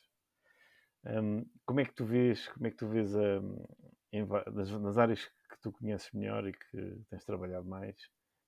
Hum, 1.06 1.46
como 1.66 1.80
é 1.82 1.86
que 1.86 1.94
tu 1.94 2.06
vês, 2.06 2.48
como 2.50 2.68
é 2.68 2.72
que 2.72 2.78
tu 2.78 2.88
vês 2.88 3.14
hum, 3.16 3.64
em 4.12 4.26
nas, 4.54 4.72
nas 4.72 4.98
áreas 4.98 5.26
que 5.50 5.60
tu 5.62 5.72
conheces 5.72 6.12
melhor 6.12 6.48
e 6.48 6.54
que 6.54 7.02
tens 7.10 7.24
trabalhado 7.26 7.68
mais, 7.68 7.96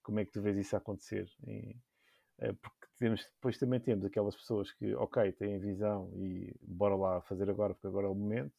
como 0.04 0.20
é 0.20 0.26
que 0.26 0.32
tu 0.32 0.42
vês 0.42 0.58
isso 0.58 0.76
acontecer? 0.76 1.28
Em- 1.46 1.70
eh, 1.72 1.76
porque 2.54 2.88
temos, 3.00 3.26
depois 3.36 3.58
também 3.58 3.80
temos 3.80 4.06
aquelas 4.06 4.36
pessoas 4.36 4.72
que, 4.72 4.94
ok, 4.96 5.32
têm 5.34 5.60
visão 5.60 6.12
e 6.16 6.56
bora 6.62 6.96
lá 6.96 7.22
fazer 7.22 7.50
agora, 7.50 7.74
porque 7.74 7.88
agora 7.88 8.08
é 8.08 8.10
o 8.10 8.16
momento, 8.16 8.54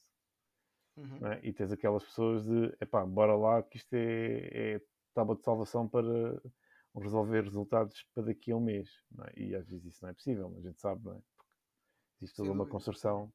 Uhum. 0.96 1.20
não 1.20 1.32
é? 1.32 1.40
e 1.44 1.52
tens 1.52 1.70
aquelas 1.70 2.02
pessoas 2.04 2.44
de, 2.44 2.76
epá, 2.80 3.06
bora 3.06 3.36
lá 3.36 3.62
que 3.62 3.76
isto 3.76 3.94
é, 3.94 4.74
é 4.74 4.82
tábua 5.14 5.36
de 5.36 5.44
salvação 5.44 5.88
para 5.88 6.42
resolver 6.96 7.44
resultados 7.44 8.04
para 8.12 8.24
daqui 8.24 8.50
a 8.50 8.56
um 8.56 8.60
mês, 8.60 8.90
é? 9.26 9.40
e 9.40 9.54
às 9.54 9.68
vezes 9.68 9.86
isso 9.86 9.98
não 10.02 10.10
é 10.10 10.12
possível, 10.12 10.52
a 10.56 10.60
gente 10.60 10.80
sabe, 10.80 11.04
não 11.04 11.12
é? 11.12 11.20
Porque 11.20 12.24
existe 12.24 12.36
toda 12.36 12.50
uma 12.50 12.66
construção 12.66 13.32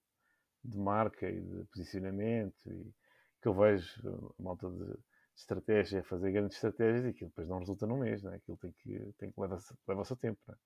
de 0.63 0.77
marca 0.77 1.29
e 1.29 1.41
de 1.41 1.65
posicionamento 1.65 2.69
e 2.69 2.93
que 3.41 3.47
eu 3.47 3.53
vejo 3.53 4.09
uh, 4.09 4.35
malta 4.39 4.69
de, 4.69 4.85
de 4.85 5.12
estratégia 5.35 6.03
fazer 6.03 6.31
grandes 6.31 6.55
estratégias 6.57 7.05
e 7.05 7.09
aquilo 7.09 7.29
depois 7.29 7.47
não 7.47 7.59
resulta 7.59 7.87
num 7.87 7.99
mês, 7.99 8.21
não 8.21 8.31
é? 8.31 8.35
Aquilo 8.37 8.57
tem 8.57 8.71
que, 8.73 9.13
tem 9.17 9.31
que 9.31 9.41
levar, 9.41 9.59
leva 9.87 10.01
o 10.01 10.05
seu 10.05 10.15
tempo, 10.15 10.39
não 10.47 10.53
é? 10.53 10.57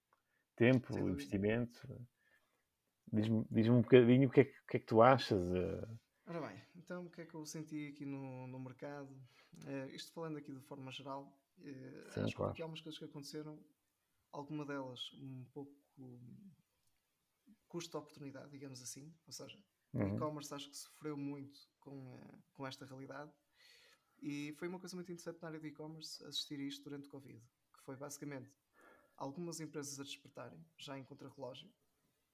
Tempo, 0.55 0.88
dúvida. 0.88 1.09
investimento. 1.12 2.05
Diz-me 3.12 3.45
diz 3.50 3.69
um 3.69 3.81
bocadinho 3.81 4.27
o 4.27 4.31
que, 4.31 4.41
é 4.41 4.45
que, 4.45 4.51
o 4.51 4.67
que 4.67 4.77
é 4.77 4.79
que 4.79 4.86
tu 4.86 5.01
achas. 5.01 5.41
uh, 5.51 6.00
Ora 6.25 6.41
bem, 6.41 6.62
então 6.75 7.05
o 7.05 7.09
que 7.09 7.21
é 7.21 7.25
que 7.25 7.36
eu 7.36 7.45
senti 7.45 7.88
aqui 7.88 8.05
no, 8.05 8.47
no 8.47 8.59
mercado? 8.59 9.17
Eh, 9.65 9.95
isto 9.95 10.12
falando 10.12 10.38
aqui 10.38 10.53
de 10.53 10.59
forma 10.62 10.91
geral, 10.91 11.31
eh, 11.63 12.07
Sim, 12.12 12.21
acho 12.24 12.36
claro. 12.36 12.53
que 12.53 12.62
há 12.62 12.65
algumas 12.65 12.81
coisas 12.81 13.00
que 13.00 13.05
aconteceram, 13.05 13.57
alguma 14.33 14.65
delas 14.65 15.00
um 15.13 15.45
pouco 15.53 15.74
custo 17.69 17.91
de 17.91 17.97
oportunidade, 17.97 18.51
digamos 18.51 18.81
assim. 18.81 19.13
Ou 19.25 19.31
seja, 19.31 19.57
Uhum. 19.93 20.12
o 20.12 20.15
e-commerce 20.15 20.53
acho 20.53 20.69
que 20.69 20.75
sofreu 20.77 21.15
muito 21.15 21.59
com, 21.79 22.15
uh, 22.15 22.43
com 22.53 22.67
esta 22.67 22.86
realidade. 22.86 23.31
E 24.21 24.53
foi 24.53 24.67
uma 24.67 24.79
coisa 24.79 24.95
muito 24.95 25.12
interessante 25.12 25.41
na 25.41 25.47
área 25.50 25.59
do 25.59 25.67
e-commerce 25.67 26.24
assistir 26.25 26.59
a 26.59 26.63
isto 26.63 26.83
durante 26.83 27.07
o 27.07 27.12
Covid, 27.12 27.39
que 27.74 27.81
foi 27.83 27.95
basicamente 27.95 28.51
algumas 29.15 29.59
empresas 29.59 30.00
a 30.00 30.03
despertarem, 30.03 30.65
já 30.77 30.97
em 30.97 31.03
contrarrelógio, 31.03 31.74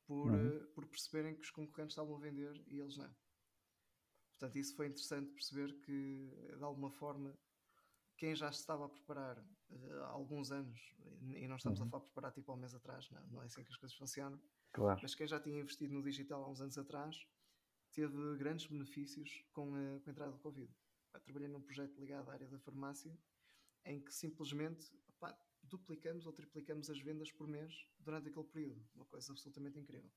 por, 0.05 0.33
Uhum. 0.33 0.33
uh, 0.33 0.67
por 0.73 0.85
perceberem 0.87 1.35
que 1.35 1.41
os 1.41 1.51
concorrentes 1.51 1.93
estavam 1.93 2.15
a 2.15 2.19
vender 2.19 2.63
e 2.67 2.79
eles 2.79 2.97
não. 2.97 3.15
Portanto, 4.31 4.57
isso 4.57 4.75
foi 4.75 4.87
interessante 4.87 5.31
perceber 5.33 5.79
que, 5.81 6.29
de 6.57 6.63
alguma 6.63 6.89
forma, 6.91 7.37
quem 8.17 8.35
já 8.35 8.51
se 8.51 8.59
estava 8.59 8.85
a 8.85 8.89
preparar 8.89 9.39
uh, 9.69 9.93
há 10.03 10.07
alguns 10.07 10.51
anos, 10.51 10.79
e 11.35 11.47
não 11.47 11.55
estamos 11.57 11.79
Uhum. 11.79 11.85
a 11.85 11.85
falar 11.85 12.03
preparar 12.03 12.31
tipo 12.31 12.51
há 12.51 12.55
um 12.55 12.57
mês 12.59 12.73
atrás, 12.75 13.09
não, 13.11 13.25
não 13.27 13.41
é 13.43 13.45
assim 13.45 13.63
que 13.63 13.71
as 13.71 13.77
coisas 13.77 13.95
funcionam, 13.97 14.41
Claro. 14.73 15.01
mas 15.01 15.15
quem 15.15 15.27
já 15.27 15.39
tinha 15.39 15.59
investido 15.61 15.93
no 15.93 16.03
digital 16.03 16.43
há 16.43 16.49
uns 16.49 16.61
anos 16.61 16.77
atrás 16.77 17.27
teve 17.91 18.37
grandes 18.37 18.67
benefícios 18.67 19.45
com 19.53 19.75
a, 19.75 19.99
com 20.01 20.09
a 20.09 20.11
entrada 20.11 20.31
do 20.31 20.39
Covid. 20.39 20.73
Trabalhei 21.19 21.47
num 21.47 21.61
projeto 21.61 21.99
ligado 21.99 22.29
à 22.29 22.33
área 22.33 22.47
da 22.47 22.59
farmácia 22.59 23.17
em 23.85 24.01
que 24.01 24.13
simplesmente 24.13 24.91
opá, 25.07 25.37
duplicamos 25.61 26.25
ou 26.25 26.33
triplicamos 26.33 26.89
as 26.89 26.99
vendas 26.99 27.31
por 27.31 27.47
mês 27.47 27.87
durante 27.99 28.29
aquele 28.29 28.45
período. 28.45 28.85
Uma 28.93 29.05
coisa 29.05 29.31
absolutamente 29.31 29.79
incrível. 29.79 30.11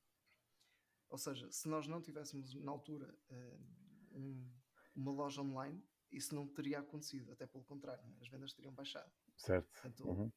Ou 1.09 1.17
seja, 1.17 1.49
se 1.51 1.67
nós 1.67 1.87
não 1.87 2.01
tivéssemos 2.01 2.53
na 2.55 2.71
altura 2.71 3.17
uh, 3.29 4.17
um, 4.17 4.51
uma 4.95 5.11
loja 5.11 5.41
online, 5.41 5.81
isso 6.11 6.35
não 6.35 6.47
teria 6.47 6.79
acontecido, 6.79 7.31
até 7.31 7.45
pelo 7.45 7.63
contrário, 7.63 8.05
né? 8.07 8.17
as 8.21 8.27
vendas 8.27 8.53
teriam 8.53 8.73
baixado. 8.73 9.11
Certo. 9.37 9.69
Portanto, 9.71 10.07
Uhum. 10.07 10.31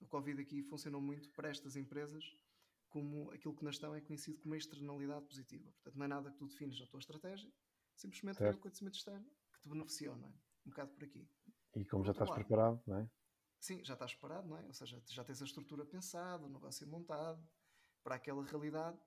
o 0.00 0.06
Covid 0.06 0.40
aqui 0.40 0.62
funcionou 0.62 1.00
muito 1.00 1.30
para 1.30 1.48
estas 1.48 1.76
empresas 1.76 2.24
como 2.88 3.30
aquilo 3.30 3.54
que 3.54 3.64
na 3.64 3.70
gestão 3.70 3.94
é 3.94 4.00
conhecido 4.00 4.38
como 4.38 4.52
uma 4.52 4.56
externalidade 4.56 5.24
positiva. 5.26 5.70
Portanto, 5.72 5.96
não 5.96 6.04
é 6.04 6.08
nada 6.08 6.30
que 6.30 6.36
tu 6.36 6.46
defines 6.46 6.80
a 6.80 6.86
tua 6.86 7.00
estratégia, 7.00 7.50
simplesmente 7.94 8.42
é 8.42 8.46
o 8.46 8.50
acontecimento 8.50 8.96
externo 8.96 9.26
te 9.62 9.68
beneficiou, 9.68 10.16
não 10.16 10.28
é? 10.28 10.32
Um 10.66 10.70
bocado 10.70 10.92
por 10.92 11.04
aqui. 11.04 11.28
E 11.74 11.84
como 11.84 12.04
já 12.04 12.12
estás 12.12 12.28
lado, 12.28 12.38
preparado, 12.38 12.82
não 12.86 12.98
é? 12.98 13.10
Sim, 13.58 13.82
já 13.84 13.94
estás 13.94 14.12
preparado, 14.14 14.46
não 14.48 14.56
é? 14.58 14.66
Ou 14.66 14.74
seja, 14.74 15.02
já 15.06 15.24
tens 15.24 15.40
a 15.40 15.44
estrutura 15.44 15.84
pensada, 15.86 16.44
o 16.44 16.48
negócio 16.50 16.86
montado 16.86 17.42
para 18.02 18.16
aquela 18.16 18.44
realidade. 18.44 18.98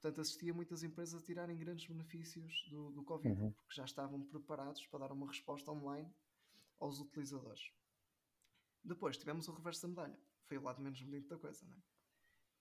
Portanto, 0.00 0.20
assistia 0.20 0.54
muitas 0.54 0.82
empresas 0.82 1.20
a 1.20 1.24
tirarem 1.24 1.56
grandes 1.58 1.86
benefícios 1.86 2.66
do, 2.70 2.90
do 2.92 3.04
Covid, 3.04 3.40
Uhum. 3.40 3.52
porque 3.52 3.74
já 3.74 3.84
estavam 3.84 4.22
preparados 4.24 4.86
para 4.86 5.00
dar 5.00 5.12
uma 5.12 5.26
resposta 5.26 5.70
online 5.72 6.12
aos 6.78 7.00
utilizadores. 7.00 7.72
Depois 8.82 9.16
tivemos 9.18 9.48
o 9.48 9.52
reverso 9.52 9.82
da 9.82 9.88
medalha. 9.88 10.18
Foi 10.44 10.56
o 10.56 10.62
lado 10.62 10.80
menos 10.80 11.00
bonito 11.02 11.28
da 11.28 11.36
coisa, 11.36 11.66
não 11.66 11.76
é? 11.76 11.82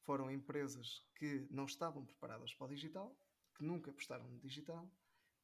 Foram 0.01 0.31
empresas 0.31 1.05
que 1.15 1.47
não 1.51 1.65
estavam 1.65 2.05
preparadas 2.05 2.53
para 2.53 2.65
o 2.65 2.69
digital, 2.69 3.15
que 3.55 3.63
nunca 3.63 3.91
apostaram 3.91 4.27
no 4.27 4.39
digital, 4.39 4.89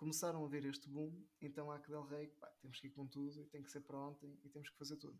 começaram 0.04 0.44
a 0.44 0.48
ver 0.50 0.66
este 0.66 0.90
boom, 0.90 1.26
então 1.40 1.72
há 1.72 1.80
que 1.80 1.90
Del 1.90 2.04
Rey, 2.04 2.28
pá, 2.28 2.48
temos 2.62 2.78
que 2.78 2.88
ir 2.88 2.90
com 2.90 3.08
tudo 3.08 3.42
e 3.42 3.46
tem 3.46 3.64
que 3.64 3.72
ser 3.72 3.80
para 3.82 3.98
ontem 3.98 4.38
e 4.44 4.50
temos 4.50 4.70
que 4.70 4.78
fazer 4.78 4.98
tudo. 4.98 5.18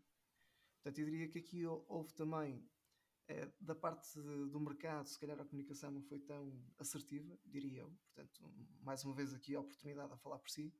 Portanto, 0.76 0.98
eu 0.98 1.06
diria 1.06 1.26
que 1.30 1.38
aqui 1.38 1.64
houve 1.66 2.12
também, 2.12 2.68
eh, 3.28 3.50
da 3.58 3.74
parte 3.74 4.12
de- 4.12 4.50
do 4.50 4.60
mercado, 4.60 5.08
se 5.08 5.18
calhar 5.18 5.40
a 5.40 5.44
comunicação 5.46 5.90
não 5.90 6.02
foi 6.02 6.18
tão 6.20 6.62
assertiva, 6.78 7.38
diria 7.46 7.80
eu. 7.80 7.98
Portanto, 8.12 8.54
mais 8.82 9.02
uma 9.04 9.14
vez 9.14 9.32
aqui 9.32 9.54
a 9.54 9.60
oportunidade 9.60 10.12
a 10.12 10.18
falar 10.18 10.38
por 10.38 10.50
si. 10.50 10.74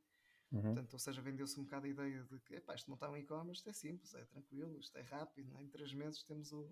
Uhum. 0.53 0.61
Portanto, 0.61 0.93
ou 0.93 0.99
seja, 0.99 1.23
vendeu-se 1.23 1.59
um 1.59 1.65
bocado 1.65 1.87
a 1.87 1.89
ideia 1.89 2.23
de 2.25 2.39
que 2.41 2.57
epá, 2.57 2.75
isto 2.75 2.91
montar 2.91 3.09
um 3.11 3.17
e-commerce 3.17 3.61
isto 3.61 3.71
é 3.71 3.73
simples, 3.73 4.15
é 4.15 4.25
tranquilo, 4.27 4.79
isto 4.79 4.99
é 4.99 5.03
rápido, 5.03 5.51
não 5.51 5.61
é? 5.61 5.63
em 5.63 5.71
três 5.71 5.95
meses 5.95 6.23
temos 6.25 6.53
o 6.53 6.71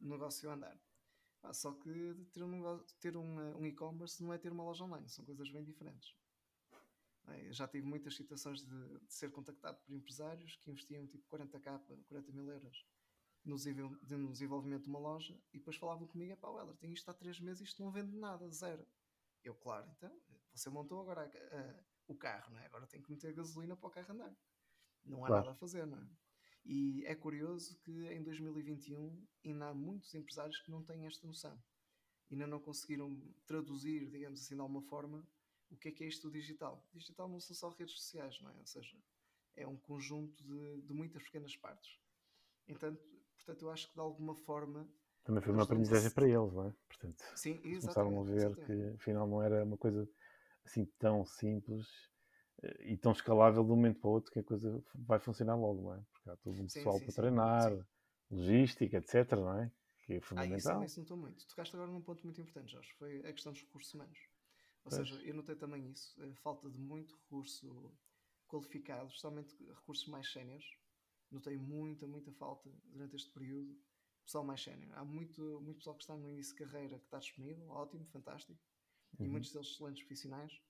negócio 0.00 0.50
a 0.50 0.54
andar. 0.54 0.78
Ah, 1.44 1.52
só 1.52 1.72
que 1.72 2.14
ter 2.32 2.42
um, 2.42 2.84
ter 2.98 3.16
um, 3.16 3.58
um 3.60 3.64
e-commerce 3.64 4.20
não 4.20 4.32
é 4.32 4.38
ter 4.38 4.50
uma 4.50 4.64
loja 4.64 4.82
online, 4.82 5.08
são 5.08 5.24
coisas 5.24 5.48
bem 5.50 5.62
diferentes. 5.62 6.16
Já 7.50 7.66
tive 7.68 7.86
muitas 7.86 8.14
situações 8.16 8.62
de, 8.62 8.98
de 9.00 9.14
ser 9.14 9.30
contactado 9.30 9.78
por 9.82 9.92
empresários 9.94 10.56
que 10.56 10.70
investiam 10.70 11.06
tipo 11.06 11.24
40k, 11.28 12.04
40 12.06 12.32
mil 12.32 12.50
euros 12.50 12.84
no 13.44 13.56
desenvol- 13.56 13.96
de- 14.02 14.16
no 14.16 14.30
desenvolvimento 14.32 14.84
de 14.84 14.88
uma 14.90 14.98
loja 14.98 15.38
e 15.52 15.58
depois 15.58 15.76
falavam 15.76 16.06
comigo: 16.06 16.36
pá, 16.36 16.48
Weller, 16.50 16.76
tenho 16.76 16.92
isto 16.92 17.08
há 17.10 17.14
três 17.14 17.40
meses 17.40 17.68
isto 17.68 17.82
não 17.82 17.90
vende 17.90 18.14
nada, 18.16 18.48
zero. 18.50 18.86
Eu, 19.42 19.54
claro, 19.54 19.88
então, 19.96 20.20
você 20.54 20.68
montou 20.70 21.00
agora 21.00 21.22
a- 21.22 21.56
a- 21.60 21.84
o 22.08 22.14
carro, 22.14 22.52
não 22.52 22.60
é? 22.60 22.66
Agora 22.66 22.86
tem 22.86 23.00
que 23.02 23.10
meter 23.10 23.32
gasolina 23.34 23.76
para 23.76 23.86
o 23.88 23.90
carro 23.90 24.12
andar. 24.12 24.36
Não 25.04 25.24
há 25.24 25.28
Claro. 25.28 25.44
nada 25.46 25.52
a 25.52 25.58
fazer, 25.58 25.86
não 25.86 25.98
é? 25.98 26.08
E 26.64 27.04
é 27.06 27.14
curioso 27.14 27.76
que 27.80 27.90
em 28.08 28.22
2021 28.22 29.26
ainda 29.44 29.68
há 29.68 29.74
muitos 29.74 30.14
empresários 30.14 30.58
que 30.60 30.70
não 30.70 30.82
têm 30.82 31.06
esta 31.06 31.26
noção. 31.26 31.62
Ainda 32.30 32.46
não 32.46 32.58
conseguiram 32.58 33.14
traduzir, 33.46 34.08
digamos 34.10 34.40
assim, 34.40 34.54
de 34.54 34.60
alguma 34.62 34.80
forma, 34.82 35.26
o 35.74 35.78
que 35.78 35.88
é 35.88 35.92
que 35.92 36.04
é 36.04 36.08
isto 36.08 36.28
do 36.28 36.32
digital. 36.32 36.88
Digital 36.94 37.28
não 37.28 37.40
são 37.40 37.54
só 37.56 37.68
redes 37.70 37.94
sociais, 37.96 38.40
não 38.40 38.50
é? 38.50 38.54
Ou 38.58 38.66
seja, 38.66 38.96
é 39.56 39.66
um 39.66 39.76
conjunto 39.76 40.42
de, 40.44 40.82
de 40.82 40.94
muitas 40.94 41.22
pequenas 41.24 41.56
partes. 41.56 41.98
Entanto, 42.68 43.02
portanto, 43.36 43.62
eu 43.62 43.70
acho 43.70 43.88
que 43.88 43.94
de 43.94 44.00
alguma 44.00 44.34
forma, 44.34 44.88
Também 45.24 45.42
foi 45.42 45.52
uma 45.54 45.62
aprendizagem 45.62 46.10
se- 46.10 46.14
para 46.14 46.28
eles, 46.28 46.52
não 46.52 46.68
é? 46.68 46.72
Portanto, 46.88 47.24
sim, 47.34 47.60
começaram 47.78 48.20
a 48.20 48.24
ver 48.24 48.56
exatamente. 48.56 48.60
que 48.60 48.72
afinal 48.96 49.26
não 49.26 49.42
era 49.42 49.64
uma 49.64 49.76
coisa 49.78 50.08
assim 50.64 50.84
tão 50.98 51.24
simples 51.24 51.86
eh, 52.62 52.92
e 52.92 52.96
tão 52.98 53.12
escalável 53.12 53.64
de 53.64 53.72
um 53.72 53.76
momento 53.76 54.00
para 54.00 54.08
o 54.10 54.12
outro 54.12 54.32
que 54.32 54.40
a 54.40 54.44
coisa 54.44 54.82
vai 54.94 55.18
funcionar 55.20 55.56
logo, 55.56 55.82
não 55.82 55.94
é? 55.94 56.02
Porque 56.12 56.30
há 56.30 56.36
todo 56.36 56.62
um 56.62 56.68
Sim, 56.68 56.70
pessoal 56.70 57.00
sim, 57.00 57.00
para 57.00 57.14
sim, 57.14 57.14
treinar, 57.14 57.86
logística, 58.30 58.98
etc, 58.98 59.32
não 59.32 59.60
é? 59.60 59.72
Que 60.02 60.14
é 60.14 60.20
Ah, 60.36 60.46
isso 60.46 60.68
fundamental. 60.68 60.70
também 60.70 60.88
se 60.88 60.98
notou 61.00 61.16
muito. 61.16 61.44
Tocaste 61.46 61.74
agora 61.74 61.90
num 61.90 62.00
ponto 62.02 62.22
muito 62.24 62.40
importante, 62.40 62.70
Jorge, 62.72 62.92
foi 62.94 63.18
a 63.26 63.32
questão 63.32 63.52
dos 63.52 63.62
recursos 63.62 63.92
humanos. 63.94 64.18
Ou 64.84 64.90
Pois. 64.90 65.08
seja, 65.08 65.14
eu 65.22 65.34
notei 65.34 65.56
também 65.56 65.90
isso, 65.90 66.20
a 66.22 66.34
falta 66.36 66.70
de 66.70 66.78
muito 66.78 67.14
recurso 67.16 67.98
qualificado, 68.46 69.08
especialmente 69.08 69.56
recursos 69.72 70.06
mais 70.06 70.30
séniores. 70.30 70.66
Notei 71.30 71.56
muita, 71.56 72.06
muita 72.06 72.32
falta 72.32 72.70
durante 72.84 73.16
este 73.16 73.30
período. 73.32 73.82
Pessoal 74.24 74.44
mais 74.44 74.62
sénior. 74.62 74.92
Há 74.96 75.04
muito, 75.04 75.60
muito 75.60 75.78
pessoal 75.78 75.96
que 75.96 76.02
está 76.02 76.16
no 76.16 76.30
início 76.30 76.54
de 76.56 76.64
carreira 76.64 76.98
que 76.98 77.04
está 77.06 77.18
disponível, 77.18 77.68
ótimo, 77.68 78.06
fantástico. 78.06 78.58
E 79.20 79.26
Uhum. 79.26 79.28
muitos 79.28 79.52
deles 79.52 79.68
excelentes 79.68 80.02
profissionais, 80.02 80.62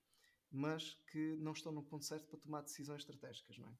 mas 0.51 0.93
que 1.11 1.35
não 1.37 1.51
estão 1.53 1.71
no 1.71 1.83
ponto 1.83 2.05
certo 2.05 2.27
para 2.27 2.39
tomar 2.39 2.61
decisões 2.61 3.01
estratégicas, 3.01 3.57
não 3.57 3.69
é? 3.69 3.77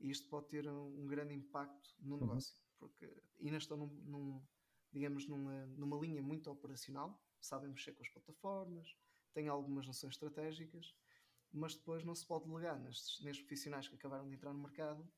E 0.00 0.10
isto 0.10 0.28
pode 0.28 0.48
ter 0.48 0.66
um, 0.68 1.02
um 1.02 1.06
grande 1.06 1.34
impacto 1.34 1.90
no 2.00 2.16
Uhum. 2.20 2.20
negócio, 2.20 2.62
porque 2.78 3.06
ainda 3.40 3.56
estão 3.58 3.76
num, 3.76 3.86
num, 3.88 4.46
digamos, 4.92 5.26
numa, 5.26 5.66
numa 5.66 5.98
linha 5.98 6.22
muito 6.22 6.50
operacional, 6.50 7.22
sabem 7.40 7.70
mexer 7.70 7.92
com 7.94 8.02
as 8.02 8.08
plataformas, 8.10 8.88
têm 9.38 9.48
algumas 9.48 9.86
noções 9.86 10.14
estratégicas, 10.14 10.94
mas 11.52 11.74
depois 11.76 12.04
não 12.04 12.14
se 12.14 12.26
pode 12.26 12.46
delegar 12.46 12.78
nestes, 12.80 13.20
nestes 13.24 13.44
profissionais 13.44 13.88
que 13.88 13.94
acabaram 13.94 14.28
de 14.28 14.34
entrar 14.34 14.52
no 14.52 14.60
mercado 14.60 15.08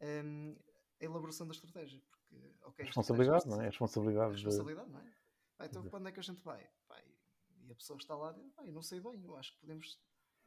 hum, 0.00 0.56
a 1.00 1.04
elaboração 1.04 1.46
da 1.46 1.52
estratégia, 1.54 2.00
porque, 2.10 2.36
ok, 2.62 2.84
a 2.84 2.88
Responsabilidade, 2.88 3.44
estratégia 3.44 3.50
não 3.50 3.60
é? 3.60 3.64
A 3.66 3.70
é 3.70 3.70
responsabilidade 3.70 4.36
de... 4.42 4.46
responsabilidade, 4.46 4.90
não 4.90 5.00
é? 5.00 5.14
Ah, 5.58 5.66
então 5.66 5.86
onde 5.92 6.08
é 6.08 6.12
que 6.12 6.20
a 6.20 6.22
gente 6.22 6.42
vai? 6.42 6.68
Pá, 6.86 7.00
e- 7.02 7.66
e 7.66 7.72
a 7.72 7.74
pessoa 7.74 7.98
está 7.98 8.14
lá, 8.16 8.32
diz, 8.32 8.52
"Pá, 8.54 8.66
eu 8.66 8.72
não 8.72 8.82
sei 8.82 9.00
bem, 9.00 9.22
eu 9.24 9.36
acho 9.36 9.54
que 9.54 9.60
podemos 9.60 10.00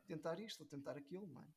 tentar 0.06 0.40
isto 0.40 0.62
ou 0.62 0.68
tentar 0.68 0.98
aquilo, 0.98 1.28
não 1.28 1.42
é? 1.42 1.48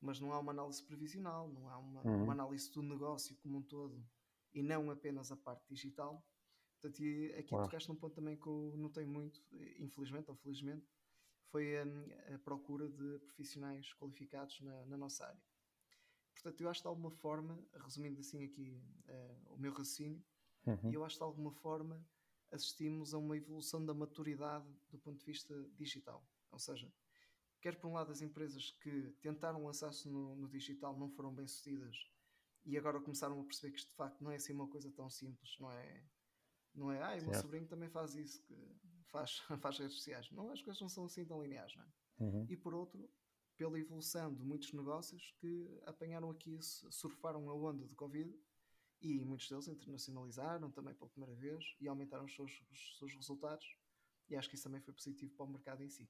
Mas 0.00 0.20
não 0.20 0.32
há 0.32 0.38
uma 0.40 0.52
análise 0.52 0.82
previsional, 0.84 1.48
não 1.48 1.68
há 1.68 1.78
uma, 1.78 2.02
Uhum. 2.04 2.24
uma 2.24 2.32
análise 2.32 2.70
do 2.72 2.82
negócio 2.82 3.36
como 3.36 3.58
um 3.58 3.62
todo 3.62 4.04
e 4.54 4.62
não 4.62 4.90
apenas 4.90 5.30
a 5.32 5.36
parte 5.36 5.64
digital. 5.68 6.24
Portanto, 6.80 7.02
e 7.02 7.32
aqui 7.34 7.48
Claro. 7.50 7.64
tocaste 7.64 7.88
num 7.88 7.96
ponto 7.96 8.14
também 8.14 8.36
que 8.36 8.46
eu 8.46 8.74
notei 8.76 9.04
muito, 9.04 9.42
infelizmente 9.78 10.30
ou 10.30 10.36
felizmente, 10.36 10.86
foi 11.50 11.82
hum, 11.84 12.34
a, 12.34 12.38
procura 12.38 12.88
de 12.88 13.18
profissionais 13.20 13.92
qualificados 13.94 14.60
na, 14.60 14.84
na 14.86 14.96
nossa 14.96 15.26
área. 15.26 15.42
Portanto, 16.34 16.60
eu 16.60 16.68
acho 16.68 16.80
que 16.80 16.84
de 16.84 16.88
alguma 16.88 17.10
forma, 17.10 17.66
resumindo 17.74 18.20
assim 18.20 18.44
aqui 18.44 18.80
eh, 19.08 19.36
o 19.48 19.56
meu 19.56 19.72
raciocínio, 19.72 20.22
Uhum. 20.66 20.92
eu 20.92 21.04
acho 21.04 21.14
que 21.14 21.20
de 21.20 21.24
alguma 21.24 21.52
forma 21.52 22.04
assistimos 22.50 23.14
a 23.14 23.18
uma 23.18 23.36
evolução 23.36 23.84
da 23.84 23.94
maturidade 23.94 24.66
do 24.90 24.98
ponto 24.98 25.18
de 25.18 25.24
vista 25.24 25.54
digital. 25.76 26.24
Ou 26.50 26.58
seja, 26.58 26.92
quer 27.60 27.76
por 27.76 27.88
um 27.88 27.94
lado 27.94 28.12
as 28.12 28.20
empresas 28.20 28.70
que 28.82 29.12
tentaram 29.20 29.64
lançar-se 29.64 30.08
no, 30.08 30.36
no 30.36 30.48
digital 30.48 30.96
não 30.96 31.10
foram 31.10 31.34
bem 31.34 31.46
sucedidas 31.46 31.96
e 32.64 32.76
agora 32.76 33.00
começaram 33.00 33.40
a 33.40 33.44
perceber 33.44 33.72
que 33.72 33.78
isto 33.78 33.90
de 33.90 33.96
facto 33.96 34.22
não 34.22 34.30
é 34.30 34.36
assim 34.36 34.52
uma 34.52 34.68
coisa 34.68 34.90
tão 34.90 35.08
simples, 35.08 35.56
não 35.58 35.70
é? 35.72 36.04
Não 36.76 36.92
é, 36.92 37.02
ah, 37.02 37.18
o 37.20 37.24
meu 37.24 37.34
sobrinho 37.40 37.66
também 37.66 37.88
faz 37.88 38.14
isso, 38.14 38.44
faz, 39.06 39.38
faz 39.60 39.78
redes 39.78 39.96
sociais. 39.96 40.30
Não, 40.30 40.50
as 40.50 40.60
coisas 40.62 40.80
não 40.80 40.88
são 40.88 41.06
assim 41.06 41.24
tão 41.24 41.42
lineares, 41.42 41.74
não 41.74 41.82
é? 41.82 41.88
Uhum. 42.18 42.46
e 42.48 42.56
por 42.56 42.72
outro, 42.74 43.10
pela 43.56 43.78
evolução 43.78 44.32
de 44.34 44.42
muitos 44.42 44.72
negócios 44.72 45.34
que 45.38 45.80
apanharam 45.84 46.30
aqui, 46.30 46.60
su- 46.62 46.90
surfaram 46.90 47.48
a 47.50 47.54
onda 47.54 47.86
de 47.86 47.94
Covid 47.94 48.34
e 49.02 49.22
muitos 49.24 49.48
deles 49.48 49.68
internacionalizaram 49.68 50.70
também 50.70 50.94
pela 50.94 51.10
primeira 51.10 51.34
vez 51.34 51.76
e 51.80 51.88
aumentaram 51.88 52.24
os 52.24 52.34
seus, 52.34 52.62
os 52.70 52.98
seus 52.98 53.14
resultados. 53.14 53.66
E 54.28 54.36
acho 54.36 54.48
que 54.48 54.54
isso 54.54 54.64
também 54.64 54.80
foi 54.80 54.92
positivo 54.94 55.34
para 55.34 55.44
o 55.46 55.48
mercado 55.48 55.82
em 55.82 55.88
si. 55.88 56.08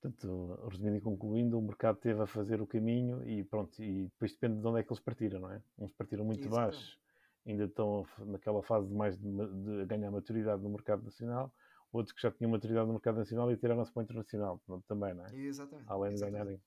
Portanto, 0.00 0.54
resumindo 0.68 0.96
e 0.96 1.00
concluindo, 1.00 1.58
o 1.58 1.62
mercado 1.62 1.98
teve 1.98 2.22
a 2.22 2.26
fazer 2.26 2.62
o 2.62 2.66
caminho 2.66 3.28
e 3.28 3.44
pronto, 3.44 3.82
e 3.82 4.04
depois 4.04 4.32
depende 4.32 4.60
de 4.60 4.66
onde 4.66 4.80
é 4.80 4.82
que 4.82 4.90
eles 4.90 5.02
partiram, 5.02 5.40
não 5.40 5.52
é? 5.52 5.62
Uns 5.76 5.92
partiram 5.92 6.24
muito 6.24 6.40
Exatamente. 6.40 6.76
baixo, 6.76 7.00
ainda 7.46 7.64
estão 7.64 8.06
naquela 8.18 8.62
fase 8.62 8.88
de 8.88 8.94
mais 8.94 9.16
de, 9.16 9.28
de 9.28 9.86
ganhar 9.86 10.10
maturidade 10.10 10.62
no 10.62 10.70
mercado 10.70 11.02
nacional, 11.02 11.52
outros 11.92 12.14
que 12.14 12.22
já 12.22 12.30
tinham 12.30 12.50
maturidade 12.50 12.86
no 12.86 12.94
mercado 12.94 13.16
nacional 13.16 13.50
e 13.50 13.56
tiraram-se 13.56 13.92
para 13.92 14.00
o 14.00 14.04
internacional 14.04 14.62
também, 14.86 15.14
não 15.14 15.26
é? 15.26 15.34
Exatamente. 15.34 15.88
Além 15.88 16.12
exatamente. 16.12 16.38
de 16.38 16.44
ganharem. 16.44 16.62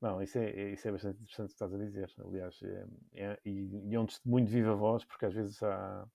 Não, 0.00 0.20
isso 0.20 0.36
é, 0.36 0.72
isso 0.72 0.88
é 0.88 0.92
bastante 0.92 1.22
interessante 1.22 1.44
o 1.44 1.48
que 1.48 1.52
estás 1.52 1.74
a 1.74 1.78
dizer. 1.78 2.12
Aliás, 2.18 2.60
é, 2.62 2.86
é, 3.14 3.40
e, 3.44 3.88
e 3.88 3.94
é 3.94 4.00
um 4.00 4.06
testemunho 4.06 4.44
de 4.44 4.52
viva 4.52 4.74
voz, 4.74 5.04
porque 5.04 5.26
às 5.26 5.34
vezes 5.34 5.62
há. 5.62 6.06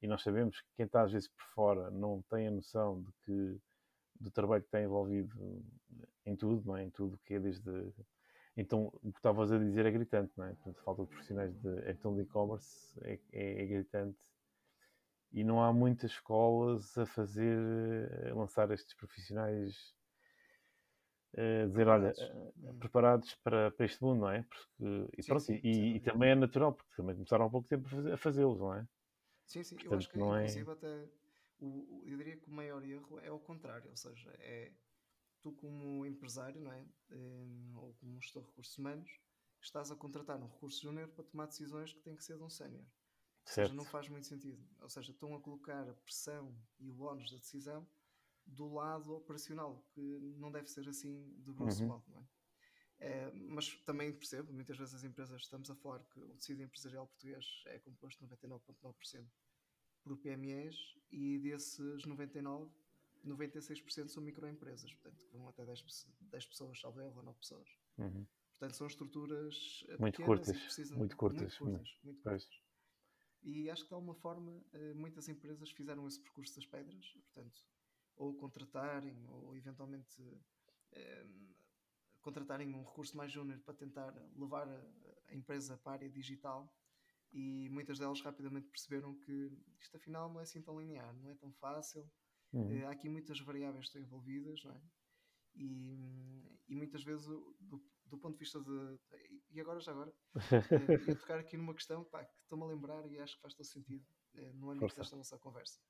E 0.00 0.06
nós 0.06 0.22
sabemos 0.22 0.60
que 0.60 0.68
quem 0.76 0.86
está 0.86 1.02
às 1.02 1.12
vezes 1.12 1.28
por 1.28 1.44
fora 1.54 1.90
não 1.90 2.22
tem 2.30 2.48
a 2.48 2.50
noção 2.50 3.02
de 3.02 3.12
que 3.24 3.60
do 4.18 4.30
trabalho 4.30 4.62
que 4.62 4.68
está 4.68 4.80
envolvido 4.80 5.62
em 6.24 6.34
tudo, 6.34 6.66
não 6.66 6.76
é? 6.76 6.84
Em 6.84 6.90
tudo 6.90 7.18
que 7.24 7.34
é 7.34 7.40
desde. 7.40 7.70
Então, 8.56 8.90
o 9.02 9.12
que 9.12 9.18
estavas 9.18 9.52
a 9.52 9.58
dizer 9.58 9.84
é 9.84 9.90
gritante, 9.90 10.32
não 10.36 10.46
é? 10.46 10.54
Portanto, 10.54 10.82
falta 10.82 11.02
de 11.02 11.08
profissionais 11.08 11.54
de, 11.60 11.90
então, 11.90 12.14
de 12.14 12.22
e-commerce 12.22 12.98
é, 13.02 13.18
é, 13.32 13.62
é 13.62 13.66
gritante 13.66 14.18
e 15.32 15.44
não 15.44 15.62
há 15.62 15.72
muitas 15.72 16.12
escolas 16.12 16.96
a 16.96 17.04
fazer, 17.04 18.30
a 18.30 18.34
lançar 18.34 18.70
estes 18.70 18.94
profissionais 18.94 19.94
a 21.36 21.66
dizer, 21.66 21.84
preparados. 21.84 22.18
olha, 22.18 22.74
preparados 22.80 23.34
para, 23.44 23.70
para 23.70 23.84
este 23.84 24.02
mundo, 24.02 24.20
não 24.20 24.30
é? 24.30 24.42
Porque, 24.42 25.10
e, 25.18 25.22
sim, 25.22 25.28
pronto, 25.28 25.44
sim, 25.44 25.60
e, 25.62 25.96
e, 25.96 26.00
também 26.00 26.30
é 26.30 26.34
natural, 26.34 26.72
porque 26.72 26.94
também 26.96 27.14
começaram 27.14 27.44
há 27.44 27.50
pouco 27.50 27.68
tempo 27.68 27.86
a 28.10 28.16
fazê-los, 28.16 28.58
não 28.58 28.72
é? 28.72 28.88
Sim, 29.44 29.62
sim, 29.62 29.74
Portanto, 29.76 29.92
eu 29.92 29.98
acho 29.98 30.08
que 30.08 30.18
não 30.18 30.34
é... 30.34 30.72
até 30.72 31.08
o, 31.60 32.02
eu 32.06 32.16
diria 32.16 32.36
que 32.36 32.48
o 32.48 32.52
maior 32.52 32.82
erro 32.82 33.20
é 33.20 33.30
o 33.30 33.38
contrário, 33.38 33.90
ou 33.90 33.96
seja, 33.96 34.30
é 34.38 34.72
tu 35.40 35.52
como 35.52 36.04
empresário, 36.06 36.60
não 36.60 36.72
é? 36.72 36.86
Um, 37.10 37.72
ou 37.76 37.94
como 37.94 38.20
gestor 38.20 38.42
de 38.42 38.48
recursos 38.48 38.76
humanos, 38.78 39.10
estás 39.60 39.90
a 39.90 39.96
contratar 39.96 40.40
um 40.42 40.48
recurso 40.48 40.82
júnior 40.82 41.08
para 41.08 41.24
tomar 41.24 41.46
decisões 41.46 41.92
que 41.92 42.00
têm 42.00 42.16
que 42.16 42.24
ser 42.24 42.36
de 42.36 42.42
um 42.42 42.50
sénior. 42.50 42.84
Ou 43.46 43.52
seja, 43.52 43.74
não 43.74 43.84
faz 43.84 44.08
muito 44.08 44.26
sentido. 44.26 44.60
Ou 44.80 44.88
seja, 44.88 45.12
estão 45.12 45.34
a 45.34 45.40
colocar 45.40 45.88
a 45.88 45.94
pressão 45.94 46.56
e 46.80 46.90
o 46.90 47.02
ónus 47.02 47.30
da 47.30 47.38
decisão 47.38 47.86
do 48.44 48.72
lado 48.72 49.12
operacional, 49.14 49.84
que 49.92 50.00
não 50.38 50.50
deve 50.50 50.68
ser 50.68 50.88
assim 50.88 51.34
de 51.38 51.52
grosso 51.52 51.82
uhum. 51.82 51.88
modo, 51.88 52.04
não 52.08 52.20
é? 52.20 53.06
é? 53.06 53.32
mas 53.32 53.74
também 53.84 54.12
percebo, 54.12 54.52
muitas 54.52 54.76
vezes 54.76 54.94
as 54.94 55.04
empresas, 55.04 55.42
estamos 55.42 55.68
a 55.70 55.74
falar 55.74 56.04
que 56.04 56.20
o 56.20 56.36
tecido 56.36 56.62
empresarial 56.62 57.06
português 57.06 57.44
é 57.66 57.78
composto 57.80 58.24
99,9% 58.24 59.26
por 60.02 60.16
PMEs 60.18 60.76
e 61.10 61.38
desses 61.38 62.04
99, 62.04 62.70
96% 63.26 64.08
são 64.08 64.22
microempresas, 64.22 64.92
portanto, 64.94 65.24
que 65.26 65.36
vão 65.36 65.48
até 65.48 65.64
10, 65.64 66.06
10 66.20 66.46
pessoas, 66.46 66.80
salvo 66.80 67.00
erro, 67.00 67.16
ou 67.18 67.22
9 67.22 67.38
pessoas. 67.38 67.68
Uhum. 67.98 68.26
Portanto, 68.50 68.76
são 68.76 68.86
estruturas 68.86 69.84
muito 69.98 70.22
curtas, 70.22 70.58
precisam, 70.58 70.98
muito 70.98 71.16
curtas, 71.16 71.58
muito 71.60 71.72
curtas. 71.72 71.98
Muito 72.02 72.22
curtas. 72.22 72.48
E 73.42 73.70
acho 73.70 73.82
que 73.82 73.88
de 73.88 73.94
alguma 73.94 74.14
forma 74.14 74.60
eh, 74.72 74.94
muitas 74.94 75.28
empresas 75.28 75.70
fizeram 75.70 76.06
esse 76.08 76.20
percurso 76.20 76.56
das 76.56 76.66
pedras, 76.66 77.06
portanto, 77.32 77.64
ou 78.16 78.34
contratarem, 78.34 79.24
ou 79.28 79.54
eventualmente 79.54 80.20
eh, 80.92 81.26
contratarem 82.20 82.74
um 82.74 82.82
recurso 82.82 83.16
mais 83.16 83.30
júnior 83.30 83.60
para 83.60 83.74
tentar 83.74 84.12
levar 84.34 84.68
a, 84.68 84.84
a, 85.28 85.34
empresa 85.34 85.76
para 85.76 85.92
a 85.92 85.94
área 85.94 86.10
digital. 86.10 86.74
E 87.32 87.68
muitas 87.70 87.98
delas 87.98 88.20
rapidamente 88.20 88.68
perceberam 88.68 89.14
que 89.14 89.52
isto 89.78 89.96
afinal 89.96 90.32
não 90.32 90.40
é 90.40 90.42
assim 90.42 90.62
tão 90.62 90.80
linear, 90.80 91.14
não 91.14 91.30
é 91.30 91.34
tão 91.34 91.52
fácil. 91.52 92.10
Uhum. 92.52 92.72
Eh, 92.72 92.84
há 92.84 92.90
aqui 92.90 93.08
muitas 93.08 93.40
variáveis 93.40 93.84
que 93.84 93.98
estão 93.98 94.02
envolvidas, 94.02 94.62
não 94.64 94.72
é? 94.72 94.80
E, 95.54 96.60
e 96.68 96.76
muitas 96.76 97.02
vezes, 97.02 97.26
do, 97.26 97.82
do, 98.04 98.18
ponto 98.18 98.34
de 98.34 98.38
vista 98.38 98.60
de. 98.60 98.98
E 99.50 99.60
agora, 99.60 99.80
já 99.80 99.92
agora, 99.92 100.12
eh, 100.34 100.34
ia 101.10 101.16
tocar 101.16 101.38
aqui 101.38 101.56
numa 101.56 101.74
questão 101.74 102.04
pá, 102.04 102.24
que 102.24 102.42
estou-me 102.42 102.64
a 102.64 102.68
lembrar 102.68 103.06
e 103.10 103.18
acho 103.18 103.36
que 103.36 103.42
faz 103.42 103.54
todo 103.54 103.66
sentido 103.66 104.06
eh, 104.34 104.52
no 104.52 104.70
âmbito 104.70 104.80
Força. 104.80 105.00
desta 105.00 105.16
nossa 105.16 105.38
conversa 105.38 105.80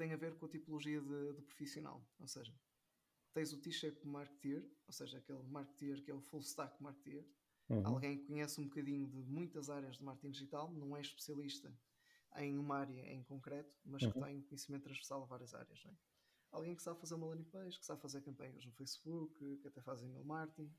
tem 0.00 0.14
a 0.14 0.16
ver 0.16 0.34
com 0.36 0.46
a 0.46 0.48
tipologia 0.48 0.98
de, 0.98 1.34
de 1.34 1.42
profissional. 1.42 2.02
Ou 2.18 2.26
seja, 2.26 2.58
tens 3.34 3.52
o 3.52 3.60
T-shape 3.60 4.06
marketeer, 4.06 4.66
ou 4.86 4.92
seja, 4.94 5.18
aquele 5.18 5.42
marketeer 5.42 6.02
que 6.02 6.10
é 6.10 6.14
o 6.14 6.22
full 6.22 6.40
stack 6.40 6.82
marketeer, 6.82 7.28
uhum. 7.68 7.86
alguém 7.86 8.16
que 8.16 8.24
conhece 8.24 8.58
um 8.58 8.64
bocadinho 8.64 9.06
de 9.06 9.18
muitas 9.24 9.68
áreas 9.68 9.98
de 9.98 10.02
marketing 10.02 10.30
digital, 10.30 10.72
não 10.72 10.96
é 10.96 11.02
especialista 11.02 11.70
em 12.36 12.58
uma 12.58 12.78
área 12.78 13.12
em 13.12 13.22
concreto, 13.24 13.74
mas 13.84 14.02
uhum. 14.02 14.12
que 14.12 14.20
tem 14.20 14.42
conhecimento 14.42 14.82
transversal 14.84 15.22
a 15.22 15.26
várias 15.26 15.54
áreas. 15.54 15.82
É? 15.86 15.90
Alguém 16.52 16.74
que 16.74 16.82
sabe 16.82 17.00
fazer 17.00 17.14
uma 17.14 17.26
landing 17.26 17.44
page, 17.44 17.78
que 17.78 17.86
sabe 17.86 18.00
fazer 18.00 18.20
campanhas 18.22 18.64
no 18.64 18.72
Facebook, 18.72 19.58
que 19.58 19.68
até 19.68 19.80
faz 19.82 20.02
email 20.02 20.24
marketing. 20.24 20.72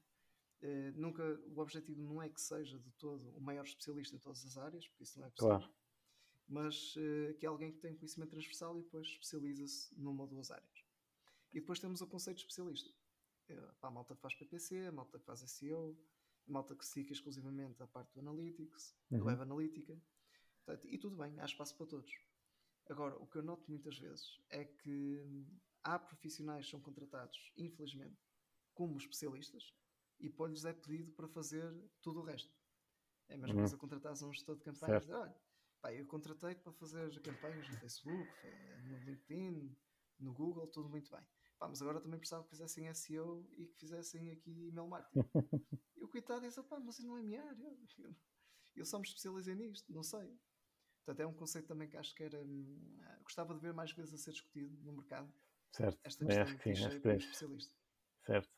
Uh, 0.63 0.91
nunca, 0.95 1.23
o 1.47 1.59
objetivo 1.59 2.01
não 2.01 2.21
é 2.21 2.29
que 2.29 2.39
seja 2.39 2.77
de 2.77 2.91
todo 2.91 3.35
o 3.35 3.41
maior 3.41 3.65
especialista 3.65 4.15
em 4.15 4.19
todas 4.19 4.45
as 4.45 4.57
áreas, 4.57 4.87
porque 4.87 5.03
isso 5.03 5.19
não 5.19 5.25
é 5.25 5.29
possível. 5.29 5.57
Claro 5.57 5.81
mas 6.51 6.95
uh, 6.97 7.33
que 7.39 7.45
é 7.45 7.49
alguém 7.49 7.71
que 7.71 7.79
tem 7.79 7.95
conhecimento 7.95 8.31
transversal 8.31 8.77
e 8.77 8.83
depois 8.83 9.07
especializa-se 9.07 9.97
numa 9.97 10.23
ou 10.23 10.27
duas 10.27 10.51
áreas. 10.51 10.85
E 11.53 11.61
depois 11.61 11.79
temos 11.79 12.01
o 12.01 12.07
conceito 12.07 12.37
de 12.37 12.43
especialista. 12.43 12.89
Uh, 13.49 13.73
a 13.81 13.89
malta 13.89 14.13
que 14.13 14.21
faz 14.21 14.35
PPC, 14.35 14.87
a 14.87 14.91
malta 14.91 15.17
que 15.17 15.25
faz 15.25 15.39
SEO, 15.39 15.97
a 16.47 16.51
malta 16.51 16.75
que 16.75 16.85
se 16.85 16.95
dedica 16.95 17.13
exclusivamente 17.13 17.81
à 17.81 17.87
parte 17.87 18.13
do 18.13 18.19
Analytics, 18.19 18.93
uhum. 19.09 19.19
do 19.19 19.25
Web 19.25 19.41
Analítica. 19.41 19.97
Portanto, 20.65 20.87
e 20.87 20.97
tudo 20.97 21.15
bem, 21.17 21.39
há 21.39 21.45
espaço 21.45 21.75
para 21.75 21.87
todos. 21.87 22.11
Agora, 22.89 23.15
o 23.17 23.27
que 23.27 23.37
eu 23.37 23.43
noto 23.43 23.69
muitas 23.69 23.97
vezes 23.97 24.41
é 24.49 24.65
que 24.65 25.47
há 25.83 25.97
profissionais 25.97 26.65
que 26.65 26.71
são 26.71 26.81
contratados, 26.81 27.51
infelizmente, 27.55 28.19
como 28.73 28.97
especialistas 28.97 29.73
e 30.19 30.29
depois-lhes 30.29 30.65
é 30.65 30.73
pedido 30.73 31.11
para 31.13 31.27
fazer 31.27 31.73
tudo 32.01 32.19
o 32.19 32.23
resto. 32.23 32.53
É 33.27 33.35
a 33.35 33.37
mesma 33.37 33.55
uhum. 33.55 33.61
coisa 33.61 33.77
contratar 33.77 34.13
um 34.13 34.33
gestor 34.33 34.55
de 34.57 34.63
campanhas. 34.63 35.09
Olha, 35.09 35.35
Pá, 35.81 35.91
eu 35.91 36.05
contratei-te 36.05 36.61
para 36.61 36.71
fazer 36.73 37.19
campanhas 37.21 37.67
no 37.67 37.79
Facebook, 37.79 38.31
no 38.83 38.99
LinkedIn, 38.99 39.75
no 40.19 40.31
Google, 40.31 40.67
tudo 40.67 40.87
muito 40.87 41.09
bem. 41.09 41.25
Pá, 41.57 41.67
mas 41.67 41.81
agora 41.81 41.99
também 41.99 42.19
precisava 42.19 42.43
que 42.43 42.51
fizessem 42.51 42.93
SEO 42.93 43.47
e 43.53 43.65
que 43.65 43.79
fizessem 43.79 44.29
aqui 44.29 44.67
email 44.67 44.87
marketing. 44.87 45.19
e 45.97 46.03
o 46.03 46.07
coitado 46.07 46.41
disse, 46.41 46.61
pá, 46.63 46.79
mas 46.79 46.99
isso 46.99 47.07
não 47.07 47.17
é 47.17 47.23
minha 47.23 47.43
área. 47.43 47.77
Eu, 47.97 48.15
eu 48.75 48.85
só 48.85 48.99
me 48.99 49.05
especializei 49.05 49.55
nisto, 49.55 49.91
não 49.91 50.03
sei. 50.03 50.39
Portanto, 51.03 51.19
é 51.21 51.27
um 51.27 51.33
conceito 51.33 51.67
também 51.67 51.87
que 51.87 51.97
acho 51.97 52.13
que 52.15 52.23
era. 52.23 52.41
Hum, 52.41 52.99
gostava 53.23 53.53
de 53.53 53.59
ver 53.59 53.73
mais 53.73 53.91
vezes 53.91 54.13
a 54.13 54.17
ser 54.17 54.31
discutido 54.31 54.75
no 54.83 54.93
mercado. 54.93 55.31
Certo. 55.71 55.99
Esta 56.03 56.25
questão 56.25 56.43
é, 56.43 56.55
que 56.55 56.63
sim, 56.63 56.73
de 56.73 57.17
especialista. 57.17 57.75
Certo 58.25 58.49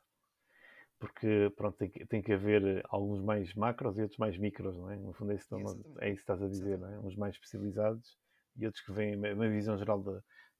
porque 1.04 1.52
pronto, 1.58 1.78
tem 1.78 1.90
que, 1.90 2.06
tem 2.06 2.22
que 2.22 2.32
haver 2.32 2.64
eh, 2.64 2.82
alguns 2.88 3.22
mais 3.22 3.54
macros 3.56 3.98
e 3.98 4.02
outros 4.02 4.18
mais 4.18 4.38
micros, 4.38 4.78
não 4.78 4.90
é? 4.90 4.96
No 4.96 5.12
fundo 5.12 5.34
é 5.34 5.36
isso, 5.36 5.54
é 6.00 6.08
isso 6.08 6.16
que 6.16 6.22
estás 6.22 6.42
a 6.42 6.48
dizer, 6.48 6.80
não 6.80 6.88
é? 6.88 6.98
Uns 7.00 7.18
mais 7.18 7.36
especializados 7.36 8.18
e 8.56 8.66
outros 8.66 8.86
que 8.86 8.94
vêm 8.94 9.18
uma 9.18 9.50
visão 9.50 9.78
geral 9.78 10.02
da 10.02 10.14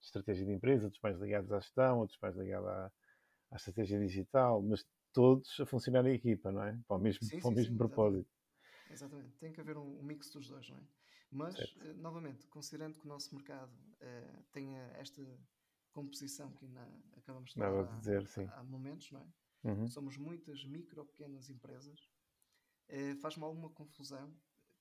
de 0.04 0.08
estratégia 0.08 0.46
de 0.46 0.52
empresa, 0.52 0.84
outros 0.84 1.02
mais 1.02 1.18
ligados 1.18 1.50
à 1.50 1.62
gestão, 1.62 2.00
outros 2.00 2.20
mais 2.22 2.36
ligados 2.36 2.68
à, 2.68 2.92
à 3.52 3.56
estratégia 3.56 3.98
digital, 3.98 4.62
mas 4.62 4.86
todos 5.14 5.58
a 5.62 5.66
funcionar 5.66 6.06
em 6.06 6.14
equipa, 6.14 6.52
não 6.52 6.62
é? 6.62 6.78
Para 6.86 6.98
o 6.98 7.00
mesmo, 7.00 7.26
sim, 7.26 7.40
para 7.40 7.48
o 7.48 7.52
sim, 7.52 7.56
mesmo 7.56 7.72
sim, 7.72 7.78
propósito. 7.78 8.28
Exatamente. 8.92 8.92
exatamente. 8.92 9.40
Tem 9.40 9.54
que 9.54 9.62
haver 9.62 9.78
um, 9.78 9.98
um, 9.98 10.04
mix 10.04 10.30
dos 10.30 10.50
dois, 10.50 10.70
não 10.70 10.78
é? 10.78 10.82
Mas, 11.34 11.58
uh, 11.58 11.94
novamente, 11.96 12.48
considerando 12.48 12.98
que 12.98 13.06
o 13.06 13.10
nosso 13.10 13.34
mercado 13.36 13.72
uh, 13.72 14.44
tenha 14.52 14.82
esta 14.98 15.22
composição 15.92 16.52
que 16.54 16.66
ainda 16.66 16.88
acabamos 17.18 17.52
de 17.52 17.56
falar 17.56 17.84
há, 18.50 18.60
há 18.60 18.64
momentos, 18.64 19.12
não 19.12 19.22
é? 19.22 19.28
Uhum. 19.64 19.88
Somos 19.88 20.18
muitas 20.18 20.66
micro, 20.66 21.06
pequenas 21.06 21.50
empresas. 21.50 22.10
Eh, 22.90 23.16
Faz-me 23.16 23.44
alguma 23.44 23.70
confusão 23.70 24.36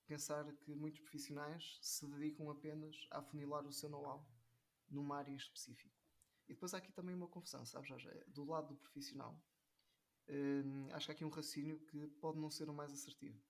pensar 0.07 0.45
que 0.57 0.75
muitos 0.75 1.01
profissionais 1.01 1.79
se 1.81 2.07
dedicam 2.09 2.51
apenas 2.51 3.07
a 3.11 3.19
afunilar 3.19 3.65
o 3.65 3.73
seu 3.73 3.88
know-how 3.88 4.27
numa 4.91 5.19
área 5.19 5.35
específica. 5.35 5.95
E 6.49 6.55
depois 6.55 6.75
há 6.75 6.79
aqui 6.79 6.93
também 6.93 7.15
uma 7.15 7.29
confusão, 7.29 7.65
sabes, 7.65 7.88
Jorge? 7.88 8.09
É, 8.09 8.25
do 8.29 8.45
lado 8.45 8.69
do 8.69 8.77
profissional, 8.77 9.41
eh, 10.27 10.62
acho 10.93 11.07
que 11.07 11.12
há 11.12 11.15
aqui 11.15 11.25
um 11.25 11.29
raciocínio 11.29 11.79
que 11.87 12.09
pode 12.21 12.38
não 12.38 12.51
ser 12.51 12.69
o 12.69 12.75
mais 12.75 12.93
assertivo. 12.93 13.41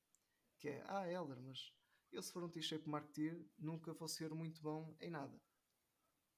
Que 0.59 0.69
é, 0.69 0.85
ah, 0.87 1.11
Helder, 1.11 1.41
mas 1.41 1.73
eu 2.13 2.23
se 2.23 2.33
for 2.33 2.45
um 2.45 2.49
T-shape 2.49 2.89
marketeer 2.89 3.45
nunca 3.59 3.93
vou 3.93 4.09
ser 4.09 4.33
muito 4.35 4.63
bom 4.63 4.95
em 5.01 5.11
nada. 5.11 5.41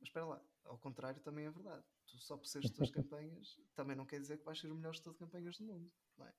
Mas 0.01 0.09
espera 0.09 0.27
lá, 0.27 0.45
ao 0.65 0.79
contrário 0.79 1.21
também 1.21 1.47
é 1.47 1.51
verdade 1.51 1.85
tu 2.07 2.19
só 2.19 2.37
por 2.37 2.47
seres 2.47 2.71
de 2.71 2.77
campanhas, 2.93 3.61
também 3.75 3.97
não 3.97 4.07
quer 4.07 4.21
dizer 4.21 4.39
que 4.39 4.45
vais 4.45 4.59
ser 4.59 4.71
o 4.71 4.75
melhor 4.75 4.95
gestor 4.95 5.13
de 5.13 5.19
campanhas 5.19 5.59
do 5.59 5.65
mundo, 5.65 5.91
não 6.17 6.27
é? 6.27 6.35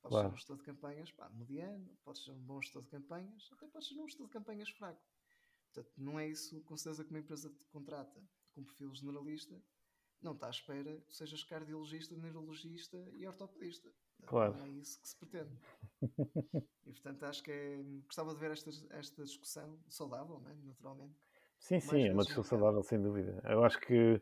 Podes 0.00 0.14
claro. 0.14 0.28
ser 0.28 0.32
um 0.32 0.36
gestor 0.36 0.56
de 0.56 0.62
campanhas 0.62 1.12
pá, 1.12 1.28
mediano, 1.30 1.98
podes 2.04 2.24
ser 2.24 2.30
um 2.30 2.40
bom 2.40 2.60
gestor 2.60 2.82
de 2.82 2.88
campanhas, 2.88 3.48
até 3.52 3.66
podes 3.66 3.88
ser 3.88 3.94
um 3.94 4.06
gestor 4.06 4.26
de 4.26 4.32
campanhas 4.32 4.70
fraco. 4.70 5.02
Portanto, 5.72 5.92
não 5.96 6.18
é 6.18 6.28
isso 6.28 6.62
com 6.62 6.76
certeza 6.76 7.04
que 7.04 7.10
uma 7.10 7.18
empresa 7.18 7.50
te 7.50 7.66
contrata 7.66 8.22
com 8.52 8.64
perfil 8.64 8.94
generalista, 8.94 9.60
não 10.22 10.32
está 10.32 10.46
à 10.46 10.50
espera 10.50 11.00
que 11.08 11.16
sejas 11.16 11.44
cardiologista, 11.44 12.16
neurologista 12.16 12.96
e 13.14 13.26
ortopedista. 13.26 13.90
Claro. 14.26 14.54
Não 14.56 14.64
é 14.64 14.68
isso 14.70 15.00
que 15.00 15.08
se 15.08 15.16
pretende. 15.16 15.50
e 16.86 16.92
portanto 16.92 17.24
acho 17.24 17.42
que 17.42 17.50
é, 17.50 17.82
gostava 18.06 18.34
de 18.34 18.40
ver 18.40 18.50
esta, 18.50 18.70
esta 18.90 19.24
discussão 19.24 19.78
saudável, 19.88 20.42
é? 20.46 20.54
naturalmente. 20.64 21.14
Sim, 21.58 21.80
sim, 21.80 22.08
é 22.08 22.12
uma 22.12 22.22
discussão 22.22 22.44
saudável, 22.44 22.82
sem 22.82 23.00
dúvida. 23.00 23.40
Eu 23.44 23.64
acho 23.64 23.80
que 23.80 24.20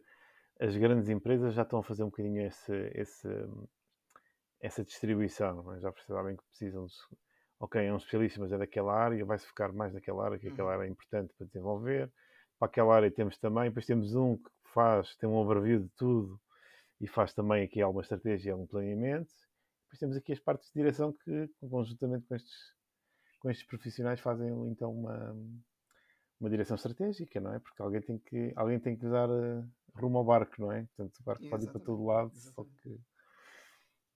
as 0.61 0.77
grandes 0.77 1.09
empresas 1.09 1.55
já 1.55 1.63
estão 1.63 1.81
a 1.81 1.83
fazer 1.83 2.05
um 2.05 2.11
bocadinho 2.11 2.47
esse, 2.47 2.73
esse, 2.95 3.29
essa 4.61 4.85
distribuição, 4.85 5.73
é? 5.75 5.81
já 5.81 5.91
percebem 5.91 6.37
que 6.37 6.45
precisam 6.45 6.87
de, 6.87 6.95
ok, 7.59 7.85
é 7.85 7.93
um 7.93 7.97
especialista, 7.97 8.41
mas 8.41 8.53
é 8.53 8.59
daquela 8.59 8.95
área, 8.95 9.25
vai-se 9.25 9.47
focar 9.47 9.73
mais 9.73 9.93
naquela 9.93 10.25
área, 10.25 10.39
que 10.39 10.49
aquela 10.49 10.69
uhum. 10.69 10.75
área 10.75 10.89
é 10.89 10.91
importante 10.91 11.35
para 11.37 11.47
desenvolver, 11.47 12.13
para 12.59 12.69
aquela 12.69 12.95
área 12.95 13.11
temos 13.11 13.37
também, 13.39 13.65
depois 13.65 13.87
temos 13.87 14.15
um 14.15 14.37
que 14.37 14.51
faz, 14.75 15.15
tem 15.17 15.29
um 15.29 15.37
overview 15.37 15.81
de 15.81 15.89
tudo 15.91 16.41
e 17.01 17.07
faz 17.07 17.33
também 17.33 17.65
aqui 17.65 17.81
alguma 17.81 18.03
estratégia, 18.03 18.53
algum 18.53 18.67
planeamento. 18.67 19.33
Depois 19.85 19.99
temos 20.01 20.17
aqui 20.17 20.33
as 20.33 20.41
partes 20.41 20.69
de 20.69 20.75
direção 20.75 21.13
que, 21.13 21.49
conjuntamente 21.71 22.27
com 22.27 22.35
estes, 22.35 22.75
com 23.41 23.51
estes 23.51 23.67
profissionais, 23.67 24.21
fazem 24.21 24.51
então 24.69 24.93
uma, 24.93 25.37
uma 26.41 26.51
direção 26.51 26.75
estratégica, 26.75 27.41
não 27.41 27.55
é? 27.55 27.59
Porque 27.59 27.81
alguém 27.81 28.01
tem 28.01 28.19
que, 28.19 28.53
alguém 28.57 28.81
tem 28.81 28.97
que 28.97 29.07
dar 29.07 29.31
uh, 29.31 29.65
rumo 29.95 30.19
ao 30.19 30.25
barco, 30.25 30.61
não 30.61 30.73
é? 30.73 30.85
Portanto, 30.97 31.19
o 31.19 31.23
barco 31.23 31.49
pode 31.49 31.65
ir 31.65 31.71
para 31.71 31.81
todo 31.81 32.05
lado, 32.05 32.33
só 32.35 32.65
que. 32.65 33.01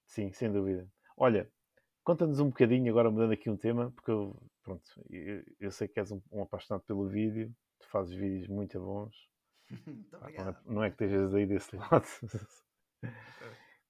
Sim, 0.06 0.32
sem 0.32 0.50
dúvida. 0.50 0.88
Olha, 1.16 1.50
conta-nos 2.02 2.40
um 2.40 2.48
bocadinho, 2.48 2.90
agora 2.90 3.10
mudando 3.10 3.32
aqui 3.32 3.48
um 3.50 3.56
tema, 3.56 3.90
porque 3.92 4.10
eu, 4.10 4.34
pronto, 4.62 4.90
eu, 5.10 5.44
eu 5.60 5.70
sei 5.70 5.86
que 5.86 6.00
és 6.00 6.10
um, 6.10 6.20
um, 6.32 6.42
apaixonado 6.42 6.82
pelo 6.84 7.06
vídeo, 7.06 7.54
tu 7.78 7.88
fazes 7.88 8.14
vídeos 8.14 8.48
muito 8.48 8.80
bons. 8.80 9.14
Não, 10.12 10.28
é, 10.28 10.56
não, 10.66 10.82
é, 10.84 10.90
que 10.90 11.04
estejas 11.04 11.34
aí 11.34 11.46
desse 11.46 11.76
lado. 11.76 12.06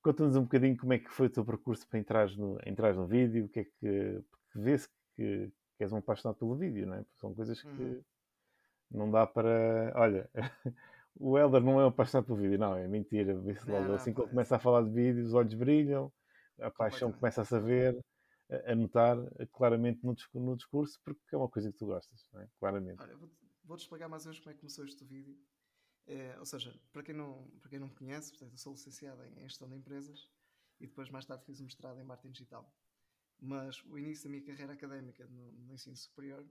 Conta-nos 0.03 0.37
um 0.37 0.43
bocadinho 0.43 0.77
como 0.77 0.93
é 0.93 0.99
que 0.99 1.11
foi 1.11 1.27
o 1.27 1.31
teu 1.31 1.45
percurso 1.45 1.87
para 1.89 1.99
entrar 1.99 2.29
no, 2.37 2.59
entrar 2.67 2.95
no 2.95 3.07
vídeo, 3.07 3.45
o 3.45 3.49
que 3.49 3.61
é 3.61 3.65
que. 3.65 4.25
vê-se 4.55 4.89
que, 5.15 5.53
que, 5.77 5.83
és 5.83 5.93
um 5.93 5.99
apaixonado 5.99 6.39
pelo 6.39 6.57
vídeo, 6.57 6.87
não 6.87 6.95
é? 6.95 7.05
São 7.17 7.35
coisas 7.35 7.63
que 7.63 7.69
uhum. 7.69 8.03
não 8.91 9.11
dá 9.11 9.27
para. 9.27 9.93
Olha, 9.95 10.31
o 11.15 11.39
Helder 11.39 11.63
não 11.63 11.81
é 11.81 11.85
um 11.85 11.89
apaixonado 11.89 12.27
pelo 12.27 12.39
vídeo, 12.39 12.59
não, 12.59 12.75
é 12.75 12.87
mentira. 12.89 13.39
Vê-se 13.39 13.69
logo. 13.71 13.93
Assim 13.93 14.13
que 14.13 14.21
ele 14.21 14.31
começa 14.31 14.57
a 14.57 14.59
falar 14.59 14.83
de 14.83 14.91
vídeo, 14.91 15.25
os 15.25 15.35
olhos 15.35 15.55
brilham, 15.55 16.13
a 16.61 16.71
paixão 16.71 17.13
começa 17.13 17.43
a 17.43 17.45
saber, 17.45 17.99
a, 18.51 18.73
a 18.73 18.75
notar 18.75 19.17
claramente 19.53 20.05
no, 20.05 20.17
no, 20.35 20.57
discurso, 20.57 21.01
porque 21.05 21.21
é 21.33 21.37
uma 21.37 21.49
coisa 21.49 21.71
que 21.71 21.79
tu 21.79 21.87
gostas, 21.87 22.29
não 22.33 22.41
é? 22.41 22.49
Claramente. 22.59 23.01
Olha, 23.01 23.17
vou-te 23.17 23.49
vou 23.69 23.77
explicar 23.77 24.09
mais 24.09 24.25
ou 24.25 24.31
menos 24.31 24.41
como 24.43 24.51
é 24.51 24.55
que 24.55 24.61
começou 24.61 24.85
este 24.85 25.05
vídeo. 25.05 25.37
É, 26.09 26.39
ou 26.39 26.47
seja, 26.47 26.75
para 26.91 27.03
quem 27.03 27.15
não, 27.15 27.47
para 27.61 27.69
quem 27.69 27.79
não 27.79 27.89
me 27.89 27.95
conhece, 27.95 28.31
portanto, 28.31 28.53
eu 28.53 28.59
sou 28.59 28.73
licenciado 28.73 29.23
em 29.27 29.43
gestão 29.43 29.69
de 29.69 29.77
empresas 29.77 30.27
e 30.81 30.87
depois 30.87 31.11
mais 31.11 31.27
tarde 31.27 31.45
fiz 31.45 31.61
um 31.61 31.65
mestrado 31.65 32.01
em 32.01 32.03
marketing 32.03 32.33
digital. 32.33 32.75
Mas 33.39 33.85
o 33.85 33.99
início 33.99 34.25
da 34.25 34.31
minha 34.31 34.43
carreira 34.43 34.73
académica 34.73 35.27
no, 35.27 35.53
no 35.53 35.75
ensino 35.75 35.95
superior, 35.95 36.49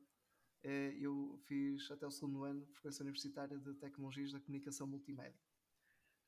é, 0.61 0.95
eu 0.99 1.39
fiz 1.45 1.89
até 1.89 2.05
o 2.05 2.11
segundo 2.11 2.43
ano 2.43 2.67
frequência 2.67 3.01
universitária 3.01 3.57
de 3.57 3.73
tecnologias 3.73 4.31
da 4.31 4.39
comunicação 4.39 4.85
multimédia. 4.85 5.41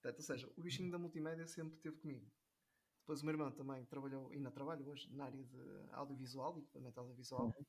Portanto, 0.01 0.17
ou 0.17 0.23
seja, 0.23 0.51
o 0.57 0.61
bichinho 0.61 0.91
da 0.91 0.97
multimédia 0.97 1.45
sempre 1.45 1.75
esteve 1.75 1.97
comigo. 1.97 2.25
Depois 3.01 3.21
o 3.21 3.25
meu 3.25 3.33
irmão 3.33 3.51
também 3.51 3.85
trabalhou, 3.85 4.31
ainda 4.31 4.49
trabalha 4.49 4.83
hoje, 4.87 5.07
na 5.13 5.25
área 5.25 5.43
de 5.43 5.89
audiovisual, 5.91 6.53
de 6.53 6.61
equipamento 6.61 6.99
audiovisual. 6.99 7.45
Uhum. 7.45 7.65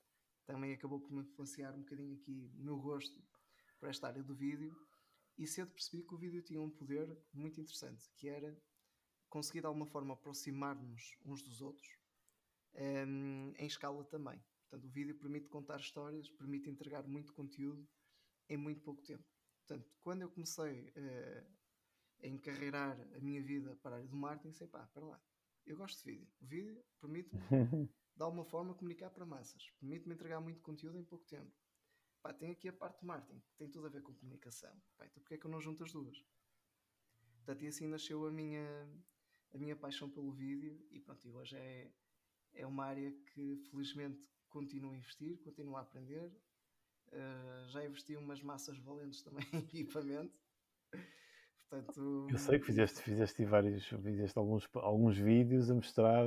Também 0.46 0.72
acabou 0.72 1.00
por 1.00 1.12
me 1.12 1.20
influenciar 1.20 1.74
um 1.74 1.80
bocadinho 1.80 2.14
aqui 2.14 2.50
o 2.54 2.62
meu 2.62 2.78
gosto 2.78 3.22
por 3.78 3.88
esta 3.88 4.08
área 4.08 4.22
do 4.22 4.34
vídeo 4.34 4.74
e 5.38 5.46
cedo 5.46 5.70
percebi 5.70 6.02
que 6.02 6.14
o 6.14 6.18
vídeo 6.18 6.42
tinha 6.42 6.60
um 6.60 6.70
poder 6.70 7.16
muito 7.32 7.60
interessante, 7.60 8.10
que 8.16 8.28
era 8.28 8.56
conseguir 9.28 9.60
de 9.60 9.66
alguma 9.66 9.86
forma 9.86 10.14
aproximar-nos 10.14 11.16
uns 11.24 11.42
dos 11.42 11.60
outros 11.60 11.88
um, 12.74 13.52
em 13.56 13.66
escala 13.66 14.04
também. 14.04 14.42
Portanto, 14.68 14.88
o 14.88 14.92
vídeo 14.92 15.16
permite 15.16 15.48
contar 15.48 15.78
histórias, 15.80 16.28
permite 16.30 16.68
entregar 16.68 17.06
muito 17.06 17.32
conteúdo 17.32 17.88
em 18.48 18.56
muito 18.56 18.82
pouco 18.82 19.02
tempo. 19.02 19.24
Portanto, 19.66 19.90
quando 20.02 20.22
eu 20.22 20.30
comecei 20.30 20.88
uh, 20.90 21.46
a 22.22 22.26
encarreirar 22.26 23.00
a 23.14 23.20
minha 23.20 23.42
vida 23.42 23.76
para 23.82 23.96
a 23.96 23.98
área 23.98 24.08
do 24.08 24.16
marketing, 24.16 24.52
sei 24.52 24.66
pá, 24.66 24.86
para 24.92 25.06
lá, 25.06 25.22
eu 25.66 25.76
gosto 25.76 26.04
de 26.04 26.12
vídeo. 26.12 26.28
O 26.40 26.46
vídeo 26.46 26.84
permite-me, 27.00 27.40
de 28.16 28.22
alguma 28.22 28.44
forma, 28.44 28.74
comunicar 28.74 29.10
para 29.10 29.24
massas, 29.24 29.70
permite-me 29.80 30.14
entregar 30.14 30.40
muito 30.40 30.60
conteúdo 30.62 30.98
em 30.98 31.04
pouco 31.04 31.24
tempo. 31.26 31.52
Pá, 32.22 32.35
tem 32.35 32.50
aqui 32.50 32.68
a 32.68 32.72
parte 32.72 33.00
de 33.00 33.06
marketing, 33.06 33.40
que 33.40 33.56
tem 33.56 33.68
tudo 33.68 33.87
a 33.87 33.90
ver 33.90 34.02
com 34.02 34.12
comunicação. 34.14 34.70
Pá, 34.96 35.06
então 35.06 35.22
porquê 35.22 35.35
é 35.35 35.38
que 35.38 35.46
eu 35.46 35.50
não 35.50 35.61
junto 35.61 35.83
as 35.83 35.92
duas? 35.92 36.22
Portanto, 37.37 37.62
e 37.62 37.68
assim 37.68 37.87
nasceu 37.87 38.26
a 38.26 38.30
minha, 38.30 38.88
a 39.54 39.59
minha 39.59 39.74
paixão 39.74 40.11
pelo 40.11 40.30
vídeo 40.30 40.87
e 40.90 41.00
pronto, 41.00 41.26
e 41.26 41.30
hoje 41.30 41.56
é, 41.56 41.90
é 42.54 42.66
uma 42.66 42.85
área 42.85 43.11
que 43.33 43.56
felizmente 43.70 44.28
continuo 44.50 44.92
a 44.92 44.96
investir, 44.96 45.38
continuo 45.38 45.76
a 45.76 45.80
aprender. 45.80 46.30
Uh, 47.09 47.68
já 47.68 47.85
investi 47.85 48.16
umas 48.16 48.42
massas 48.42 48.78
valentes 48.78 49.22
também 49.22 49.44
em 49.52 49.59
equipamento. 49.80 50.38
Portanto, 51.68 52.28
eu 52.30 52.38
sei 52.38 52.59
que 52.59 52.66
fizeste, 52.66 53.00
fizeste 53.00 53.44
vários, 53.44 53.87
fizeste 53.87 54.38
alguns, 54.38 54.68
alguns 54.74 55.16
vídeos 55.16 55.70
a 55.70 55.74
mostrar 55.74 56.24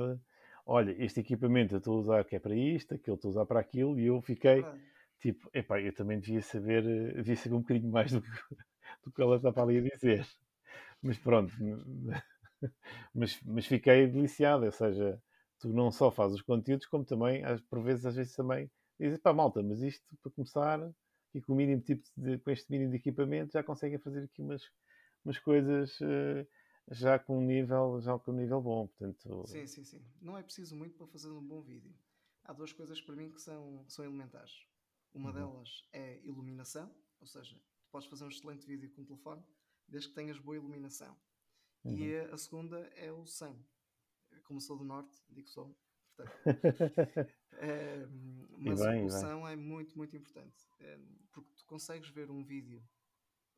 olha, 0.66 0.92
este 1.02 1.20
equipamento 1.20 1.74
eu 1.74 1.78
estou 1.78 1.96
a 1.96 2.00
usar 2.00 2.24
que 2.24 2.34
é 2.34 2.38
para 2.38 2.56
isto, 2.56 2.94
aquele 2.94 3.14
estou 3.14 3.28
a 3.28 3.32
usar 3.32 3.46
para 3.46 3.60
aquilo, 3.60 3.98
e 4.00 4.06
eu 4.06 4.22
fiquei, 4.22 4.62
ah 4.62 4.78
tipo, 5.20 5.48
epá, 5.52 5.80
eu 5.80 5.94
também 5.94 6.20
devia 6.20 6.42
saber, 6.42 6.84
eh, 6.86 7.14
devia 7.14 7.36
saber 7.36 7.54
um 7.54 7.60
bocadinho 7.60 7.90
mais 7.90 8.12
do 8.12 8.20
que, 8.22 8.28
do 9.04 9.12
que 9.12 9.22
ela 9.22 9.36
estava 9.36 9.62
ali 9.62 9.78
a 9.78 9.94
dizer. 9.94 10.26
Mas 11.02 11.18
pronto, 11.18 11.52
mas, 13.14 13.40
mas 13.42 13.66
fiquei 13.66 14.06
deliciado, 14.06 14.64
ou 14.64 14.72
seja, 14.72 15.20
tu 15.58 15.68
não 15.72 15.90
só 15.90 16.10
fazes 16.10 16.36
os 16.36 16.42
conteúdos, 16.42 16.86
como 16.86 17.04
também, 17.04 17.42
por 17.68 17.82
vezes, 17.82 18.06
às 18.06 18.16
vezes 18.16 18.34
também 18.34 18.70
dizes, 18.98 19.18
pá, 19.18 19.32
malta, 19.32 19.62
mas 19.62 19.80
isto, 19.80 20.04
para 20.22 20.32
começar, 20.32 20.94
e 21.34 21.40
com, 21.40 21.52
o 21.52 21.56
mínimo 21.56 21.82
tipo 21.82 22.04
de, 22.16 22.38
com 22.38 22.50
este 22.50 22.70
mínimo 22.70 22.90
de 22.90 22.96
equipamento, 22.96 23.52
já 23.52 23.62
conseguem 23.62 23.98
fazer 23.98 24.24
aqui 24.24 24.40
umas, 24.40 24.62
umas 25.24 25.38
coisas 25.38 26.00
uh, 26.00 26.46
já 26.90 27.18
com 27.18 27.38
um 27.38 27.42
nível, 27.42 28.00
já 28.00 28.18
com 28.18 28.30
um 28.30 28.36
nível 28.36 28.60
bom, 28.60 28.86
portanto... 28.86 29.44
Sim, 29.46 29.66
sim, 29.66 29.84
sim. 29.84 30.02
Não 30.20 30.38
é 30.38 30.42
preciso 30.42 30.76
muito 30.76 30.96
para 30.96 31.06
fazer 31.06 31.30
um 31.30 31.42
bom 31.42 31.60
vídeo. 31.60 31.92
Há 32.44 32.52
duas 32.52 32.72
coisas 32.72 33.00
para 33.00 33.16
mim 33.16 33.30
que 33.30 33.40
são, 33.40 33.84
são 33.88 34.04
elementares. 34.04 34.66
Uma 35.14 35.30
uhum. 35.30 35.34
delas 35.34 35.88
é 35.92 36.20
iluminação, 36.24 36.92
ou 37.20 37.26
seja, 37.26 37.56
tu 37.80 37.88
podes 37.90 38.08
fazer 38.08 38.24
um 38.24 38.28
excelente 38.28 38.66
vídeo 38.66 38.90
com 38.90 39.02
o 39.02 39.04
telefone 39.04 39.42
desde 39.88 40.08
que 40.08 40.14
tenhas 40.14 40.38
boa 40.38 40.56
iluminação. 40.56 41.16
Uhum. 41.84 41.96
E 41.96 42.16
a, 42.18 42.34
a, 42.34 42.38
segunda 42.38 42.78
é 42.96 43.12
o 43.12 43.24
som. 43.24 43.56
Como 44.44 44.60
sou 44.60 44.76
do 44.76 44.84
norte, 44.84 45.16
digo 45.30 45.48
som. 45.48 45.74
Portanto, 46.16 46.34
é, 47.58 48.06
mas 48.58 48.80
bem, 48.80 49.06
o 49.06 49.10
som 49.10 49.46
é 49.46 49.54
muito, 49.54 49.96
muito 49.96 50.16
importante. 50.16 50.66
É, 50.80 50.98
porque 51.32 51.52
tu 51.54 51.64
consegues 51.66 52.08
ver 52.08 52.30
um 52.30 52.42
vídeo, 52.42 52.82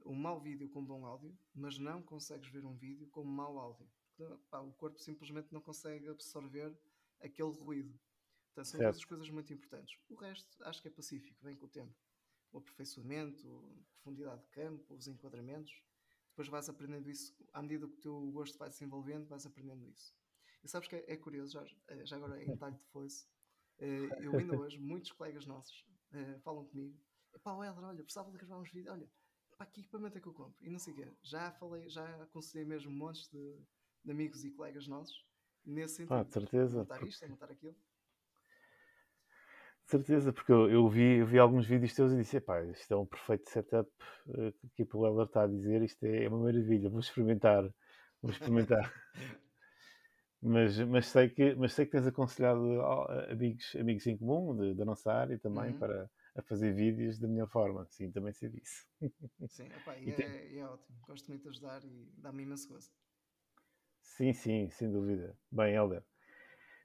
um 0.04 0.14
mau 0.14 0.40
vídeo 0.40 0.68
com 0.68 0.84
bom 0.84 1.06
áudio, 1.06 1.36
mas 1.54 1.78
não 1.78 2.02
consegues 2.02 2.48
ver 2.48 2.64
um 2.64 2.76
vídeo 2.76 3.06
com 3.08 3.24
mau 3.24 3.58
áudio. 3.58 3.88
Porque, 4.16 4.36
pá, 4.50 4.60
o 4.60 4.72
corpo 4.72 4.98
simplesmente 4.98 5.52
não 5.52 5.60
consegue 5.60 6.08
absorver 6.08 6.76
aquele 7.20 7.52
ruído. 7.52 7.98
Portanto, 8.56 8.70
são 8.70 8.80
duas 8.80 9.04
coisas 9.04 9.30
muito 9.30 9.52
importantes. 9.52 9.98
O 10.08 10.14
resto 10.14 10.64
acho 10.64 10.80
que 10.80 10.88
é 10.88 10.90
pacífico, 10.90 11.44
vem 11.44 11.54
com 11.54 11.66
o 11.66 11.68
tempo. 11.68 11.94
O 12.50 12.58
aperfeiçoamento, 12.58 13.46
a 13.46 13.84
profundidade 13.92 14.40
de 14.40 14.48
campo, 14.48 14.94
os 14.94 15.06
enquadramentos. 15.06 15.82
Depois 16.30 16.48
vais 16.48 16.68
aprendendo 16.68 17.10
isso, 17.10 17.36
à 17.52 17.60
medida 17.60 17.86
que 17.86 17.94
o 17.94 18.00
teu 18.00 18.30
gosto 18.30 18.58
vai 18.58 18.70
se 18.70 18.82
envolvendo, 18.82 19.28
vais 19.28 19.44
aprendendo 19.44 19.86
isso. 19.86 20.14
E 20.64 20.68
sabes 20.68 20.88
que 20.88 20.96
é, 20.96 21.04
é 21.06 21.16
curioso, 21.16 21.52
já, 21.52 21.66
eh, 21.88 22.06
já 22.06 22.16
agora 22.16 22.42
em 22.42 22.56
talho 22.56 22.76
de 22.76 22.84
foice, 22.86 23.26
eh, 23.78 24.08
eu 24.20 24.36
ainda 24.36 24.56
hoje, 24.58 24.78
muitos 24.78 25.12
colegas 25.12 25.46
nossos 25.46 25.86
eh, 26.12 26.38
falam 26.40 26.64
comigo, 26.66 26.98
pá, 27.42 27.52
Helder, 27.52 27.84
olha, 27.84 28.02
precisava 28.02 28.30
de 28.30 28.38
gravar 28.38 28.58
uns 28.58 28.70
vídeos, 28.70 28.94
olha, 28.94 29.10
pá, 29.56 29.66
que 29.66 29.80
equipamento 29.80 30.18
é 30.18 30.20
que 30.20 30.28
eu 30.28 30.34
compro? 30.34 30.64
E 30.64 30.70
não 30.70 30.78
sei 30.78 30.92
o 30.92 30.96
quê. 30.96 31.12
Já 31.22 31.52
falei, 31.52 31.88
já 31.88 32.22
aconselhei 32.22 32.66
mesmo 32.66 32.90
montes 32.90 33.28
de, 33.28 33.58
de 34.04 34.10
amigos 34.10 34.44
e 34.44 34.50
colegas 34.50 34.86
nossos 34.86 35.26
nesse 35.64 35.96
sentido. 35.96 36.14
Ah, 36.14 36.24
certeza. 36.24 36.78
Montar 36.78 37.02
isto, 37.06 37.24
a 37.24 37.28
montar 37.28 37.50
aquilo 37.50 37.76
certeza, 39.90 40.32
porque 40.32 40.52
eu, 40.52 40.70
eu, 40.70 40.88
vi, 40.88 41.18
eu 41.18 41.26
vi 41.26 41.38
alguns 41.38 41.66
vídeos 41.66 41.94
teus 41.94 42.12
e 42.12 42.16
disse: 42.16 42.40
pá, 42.40 42.62
isto 42.64 42.92
é 42.92 42.96
um 42.96 43.06
perfeito 43.06 43.48
setup 43.50 43.90
uh, 44.28 44.52
que 44.74 44.86
o 44.92 45.06
Heller 45.06 45.26
está 45.26 45.44
a 45.44 45.46
dizer, 45.46 45.82
isto 45.82 46.04
é, 46.04 46.24
é 46.24 46.28
uma 46.28 46.38
maravilha, 46.38 46.90
vou 46.90 47.00
experimentar, 47.00 47.62
vou 48.20 48.30
experimentar. 48.30 48.92
mas, 50.42 50.78
mas, 50.80 51.06
sei 51.06 51.28
que, 51.28 51.54
mas 51.54 51.72
sei 51.72 51.86
que 51.86 51.92
tens 51.92 52.06
aconselhado 52.06 52.80
amigos, 53.30 53.76
amigos 53.76 54.06
em 54.06 54.16
comum 54.16 54.56
de, 54.56 54.74
da 54.74 54.84
nossa 54.84 55.12
área 55.12 55.38
também 55.38 55.72
uhum. 55.72 55.78
para 55.78 56.10
a 56.36 56.42
fazer 56.42 56.72
vídeos 56.72 57.18
da 57.18 57.26
melhor 57.26 57.48
forma. 57.48 57.86
Sim, 57.86 58.10
também 58.12 58.32
sei 58.32 58.50
disso. 58.50 58.86
Sim, 59.48 59.68
opa, 59.80 59.96
e, 59.96 60.08
e 60.08 60.10
é, 60.10 60.14
tem... 60.14 60.58
é, 60.58 60.66
ótimo. 60.66 60.98
Gosto 61.06 61.28
muito 61.28 61.42
de 61.42 61.48
ajudar 61.48 61.82
e 61.84 62.12
dá-me 62.18 62.42
imenso 62.42 62.68
gosto. 62.68 62.94
Sim, 64.02 64.32
sim, 64.32 64.68
sem 64.68 64.90
dúvida. 64.90 65.36
Bem, 65.50 65.74
Helder, 65.74 66.04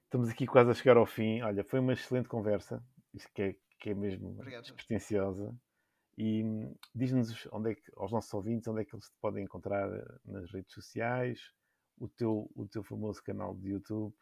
estamos 0.04 0.28
aqui 0.28 0.46
quase 0.46 0.70
a 0.70 0.74
chegar 0.74 0.96
ao 0.96 1.06
fim. 1.06 1.42
Olha, 1.42 1.62
foi 1.64 1.80
uma 1.80 1.92
excelente 1.92 2.28
conversa 2.28 2.82
isso 3.14 3.28
que 3.34 3.42
é, 3.42 3.56
que 3.78 3.90
é 3.90 3.94
mesmo 3.94 4.30
Obrigado. 4.30 4.62
despretensiosa. 4.62 5.54
E 6.16 6.44
hum, 6.44 6.74
diz-nos 6.94 7.48
onde 7.52 7.72
é 7.72 7.74
que, 7.74 7.90
aos 7.96 8.12
nossos 8.12 8.32
ouvintes 8.34 8.68
onde 8.68 8.82
é 8.82 8.84
que 8.84 8.94
eles 8.94 9.06
te 9.06 9.16
podem 9.20 9.44
encontrar 9.44 9.90
eh, 9.92 10.18
nas 10.24 10.50
redes 10.50 10.72
sociais, 10.72 11.40
o 11.98 12.08
teu, 12.08 12.50
o 12.54 12.66
teu 12.66 12.82
famoso 12.82 13.22
canal 13.22 13.54
de 13.54 13.70
YouTube, 13.70 14.14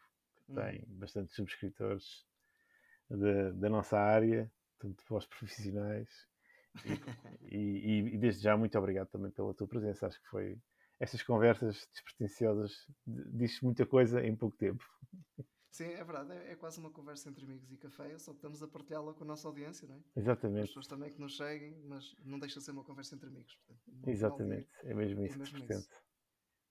que 0.45 0.51
hum. 0.51 0.55
tem 0.55 0.85
bastantes 0.87 1.35
subscritores 1.35 2.25
da, 3.09 3.51
da 3.51 3.69
nossa 3.69 3.99
área, 3.99 4.51
tanto 4.79 5.03
para 5.05 5.17
os 5.17 5.25
profissionais. 5.27 6.09
E, 7.43 7.57
e, 7.57 8.15
e, 8.15 8.17
desde 8.17 8.43
já, 8.43 8.55
muito 8.55 8.77
obrigado 8.79 9.09
também 9.09 9.29
pela 9.29 9.53
tua 9.53 9.67
presença. 9.67 10.07
Acho 10.07 10.21
que 10.21 10.29
foi 10.29 10.57
estas 11.01 11.21
conversas 11.21 11.85
despretensiosas, 11.91 12.87
diz 13.05 13.59
muita 13.59 13.85
coisa 13.85 14.25
em 14.25 14.33
pouco 14.33 14.55
tempo. 14.55 14.81
Sim, 15.71 15.85
é 15.85 16.03
verdade, 16.03 16.33
é, 16.33 16.51
é, 16.51 16.55
quase 16.55 16.79
uma 16.79 16.91
conversa 16.91 17.29
entre 17.29 17.45
amigos 17.45 17.71
e 17.71 17.77
café, 17.77 18.17
só 18.19 18.31
que 18.31 18.39
estamos 18.39 18.61
a 18.61 18.67
partilhá-la 18.67 19.13
com 19.13 19.23
a 19.23 19.27
nossa 19.27 19.47
audiência, 19.47 19.87
não 19.87 19.95
é? 19.95 20.03
Exatamente. 20.17 20.63
As 20.63 20.67
pessoas 20.67 20.87
também 20.87 21.13
que 21.13 21.19
nos 21.19 21.37
seguem, 21.37 21.81
mas 21.85 22.13
não 22.25 22.37
deixa 22.37 22.59
de 22.59 22.65
ser 22.65 22.71
uma 22.71 22.83
conversa 22.83 23.15
entre 23.15 23.29
amigos. 23.29 23.55
Portanto, 23.55 24.09
Exatamente, 24.09 24.69
é 24.83 24.93
mesmo 24.93 25.23
isso 25.23 25.35
é 25.35 25.37
mesmo 25.37 25.65
que 25.65 25.73
isso. 25.73 25.89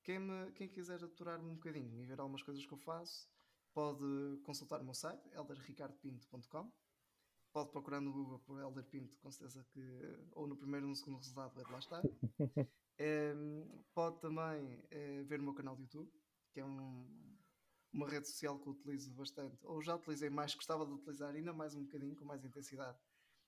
Quem, 0.03 0.19
me, 0.19 0.53
quem 0.53 0.69
quiser 0.69 1.03
aturar-me 1.03 1.49
um 1.49 1.55
bocadinho 1.55 1.99
e 1.99 2.05
ver 2.05 2.21
algumas 2.21 2.43
coisas 2.43 2.65
que 2.67 2.73
eu 2.73 2.79
faço, 2.79 3.27
pode 3.73 4.39
consultar 4.43 4.83
o 4.83 4.85
meu 4.85 4.95
site, 4.95 5.23
elderricardopinto.com. 5.33 6.71
Pode 7.53 7.71
procurar 7.71 8.01
no 8.01 8.13
Google 8.13 8.39
por 8.41 8.61
Elder 8.61 8.85
Pinto, 8.85 9.19
com 9.19 9.31
certeza 9.31 9.65
que 9.73 9.81
ou 10.33 10.47
no 10.47 10.57
primeiro 10.57 10.87
ou 10.87 10.91
no 10.91 10.97
segundo 10.97 11.17
resultado 11.17 11.55
vai 11.55 11.65
lá 11.73 11.79
estar. 11.79 12.03
é, 12.99 13.35
pode 13.95 14.21
também 14.21 14.85
é, 14.91 15.23
ver 15.25 15.41
o 15.41 15.43
meu 15.43 15.55
canal 15.55 15.75
de 15.75 15.83
YouTube, 15.83 16.13
que 16.53 16.61
é 16.61 16.65
um, 16.65 17.07
uma 17.93 18.09
rede 18.09 18.29
social 18.29 18.59
que 18.59 18.69
utilizo 18.69 19.13
bastante, 19.13 19.59
ou 19.67 19.83
já 19.83 19.97
utilizei 19.97 20.31
mais, 20.31 20.55
gostava 20.55 20.87
de 20.87 20.93
utilizar 20.93 21.35
ainda 21.35 21.53
mais 21.53 21.75
um 21.75 21.85
bocadinho, 21.85 22.15
com 22.17 22.25
mais 22.25 22.45
intensidade, 22.45 22.99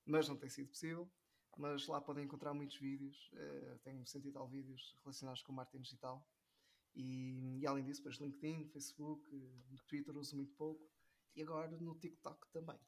mas 0.05 0.29
não 0.29 0.37
tem 0.37 0.49
sido 0.49 0.69
possível. 0.69 1.11
Mas 1.59 1.87
lá 1.87 2.01
podem 2.01 2.25
encontrar 2.25 2.55
muitos 2.55 2.79
vídeos, 2.79 3.31
uh, 3.35 3.79
tenho 3.81 4.07
cento 4.07 4.27
e 4.27 4.33
tal 4.33 4.49
vídeos 4.49 4.97
relacionados 5.05 5.43
com 5.43 5.53
marketing 5.53 5.83
digital. 5.83 6.27
E, 6.95 7.61
e, 7.61 7.67
além 7.67 7.85
disso, 7.85 8.01
depois 8.01 8.17
LinkedIn, 8.17 8.69
Facebook, 8.69 9.31
no 9.71 9.79
Twitter 9.87 10.17
uso 10.17 10.35
muito 10.35 10.55
pouco 10.55 10.91
e 11.37 11.43
agora 11.43 11.71
no 11.79 11.95
TikTok 11.99 12.49
também. 12.53 12.79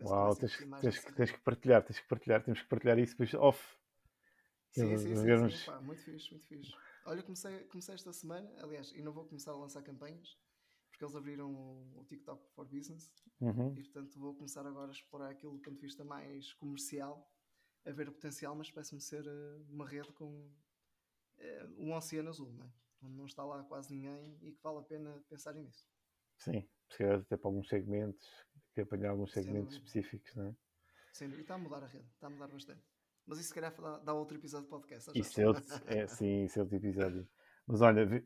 Uau, 0.00 0.34
tens, 0.34 0.56
tens, 0.80 0.98
que, 0.98 1.12
tens 1.12 1.30
que 1.30 1.38
partilhar, 1.38 1.84
tens 1.84 2.00
que 2.00 2.08
partilhar, 2.08 2.44
temos 2.44 2.60
que 2.60 2.68
partilhar 2.68 2.98
isso 2.98 3.12
depois 3.12 3.32
off. 3.34 3.78
Sim, 4.70 4.96
sim, 4.98 5.16
sim, 5.16 5.48
sim 5.48 5.64
pá, 5.66 5.80
muito 5.80 6.02
fixe, 6.02 6.30
muito 6.30 6.46
fixe. 6.46 6.72
Olha, 7.06 7.22
comecei, 7.22 7.64
comecei 7.64 7.94
esta 7.94 8.12
semana, 8.12 8.52
aliás, 8.60 8.92
e 8.92 9.00
não 9.00 9.12
vou 9.12 9.24
começar 9.24 9.52
a 9.52 9.56
lançar 9.56 9.82
campanhas, 9.82 10.36
porque 10.98 11.04
eles 11.04 11.14
abriram 11.14 11.54
o, 11.54 12.04
TikTok 12.08 12.44
for 12.50 12.66
Business 12.66 13.12
uhum. 13.40 13.72
e 13.76 13.82
portanto 13.84 14.18
vou 14.18 14.34
começar 14.34 14.66
agora 14.66 14.88
a 14.88 14.92
explorar 14.92 15.30
aquilo 15.30 15.52
do 15.52 15.60
ponto 15.60 15.76
de 15.76 15.80
vista 15.80 16.04
mais 16.04 16.52
comercial, 16.54 17.30
a 17.86 17.92
ver 17.92 18.08
o 18.08 18.12
potencial, 18.12 18.56
mas 18.56 18.68
parece-me 18.70 19.00
ser 19.00 19.24
uh, 19.24 19.66
uma 19.70 19.88
rede 19.88 20.12
com 20.12 20.26
uh, 20.26 21.74
um 21.78 21.94
oceano 21.94 22.28
azul, 22.28 22.52
não 22.52 22.66
é? 22.66 22.72
onde 23.02 23.14
não 23.14 23.26
está 23.26 23.44
lá 23.44 23.62
quase 23.62 23.94
ninguém 23.94 24.36
e 24.42 24.50
que 24.50 24.60
vale 24.60 24.78
a 24.78 24.82
pena 24.82 25.24
pensarem 25.28 25.62
nisso. 25.62 25.88
Sim, 26.36 26.68
se 26.90 26.98
calhar 26.98 27.20
até 27.20 27.36
para 27.36 27.48
alguns 27.48 27.68
segmentos, 27.68 28.28
que 28.74 28.80
apanhar 28.80 29.10
alguns 29.10 29.32
segmentos 29.32 29.76
específicos, 29.76 30.34
não 30.34 30.46
é? 30.46 30.56
Sim, 31.12 31.26
e 31.26 31.40
está 31.40 31.54
a 31.54 31.58
mudar 31.58 31.84
a 31.84 31.86
rede, 31.86 32.08
está 32.12 32.26
a 32.26 32.30
mudar 32.30 32.48
bastante. 32.48 32.82
Mas 33.24 33.38
isso 33.38 33.48
se 33.48 33.54
calhar 33.54 33.72
dá 34.02 34.12
outro 34.14 34.36
episódio 34.36 34.64
de 34.64 34.70
podcast. 34.70 35.10
Isso 35.14 35.40
é, 35.40 35.46
outro, 35.46 35.64
é, 35.86 36.06
sim, 36.08 36.44
isso 36.44 36.58
é 36.58 36.62
outro 36.62 36.76
episódio. 36.76 37.28
Mas 37.66 37.82
olha, 37.82 38.24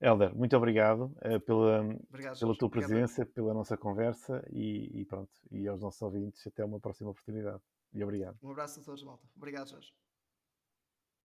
Helder, 0.00 0.34
muito 0.36 0.56
obrigado 0.56 1.04
uh, 1.24 1.40
pela, 1.40 1.80
obrigado, 2.08 2.38
pela 2.38 2.56
tua 2.56 2.70
presença, 2.70 3.22
obrigado. 3.22 3.34
pela 3.34 3.54
nossa 3.54 3.76
conversa 3.76 4.44
e, 4.50 5.00
e, 5.00 5.04
pronto. 5.06 5.32
E 5.50 5.66
aos 5.66 5.80
nossos 5.80 6.02
ouvintes, 6.02 6.46
até 6.46 6.64
uma 6.64 6.78
próxima 6.78 7.10
oportunidade. 7.10 7.62
E 7.94 8.02
obrigado. 8.04 8.36
Um 8.42 8.50
abraço 8.50 8.80
a 8.80 8.82
todos, 8.82 9.02
malta. 9.02 9.26
Obrigado, 9.34 9.70
Jorge. 9.70 9.92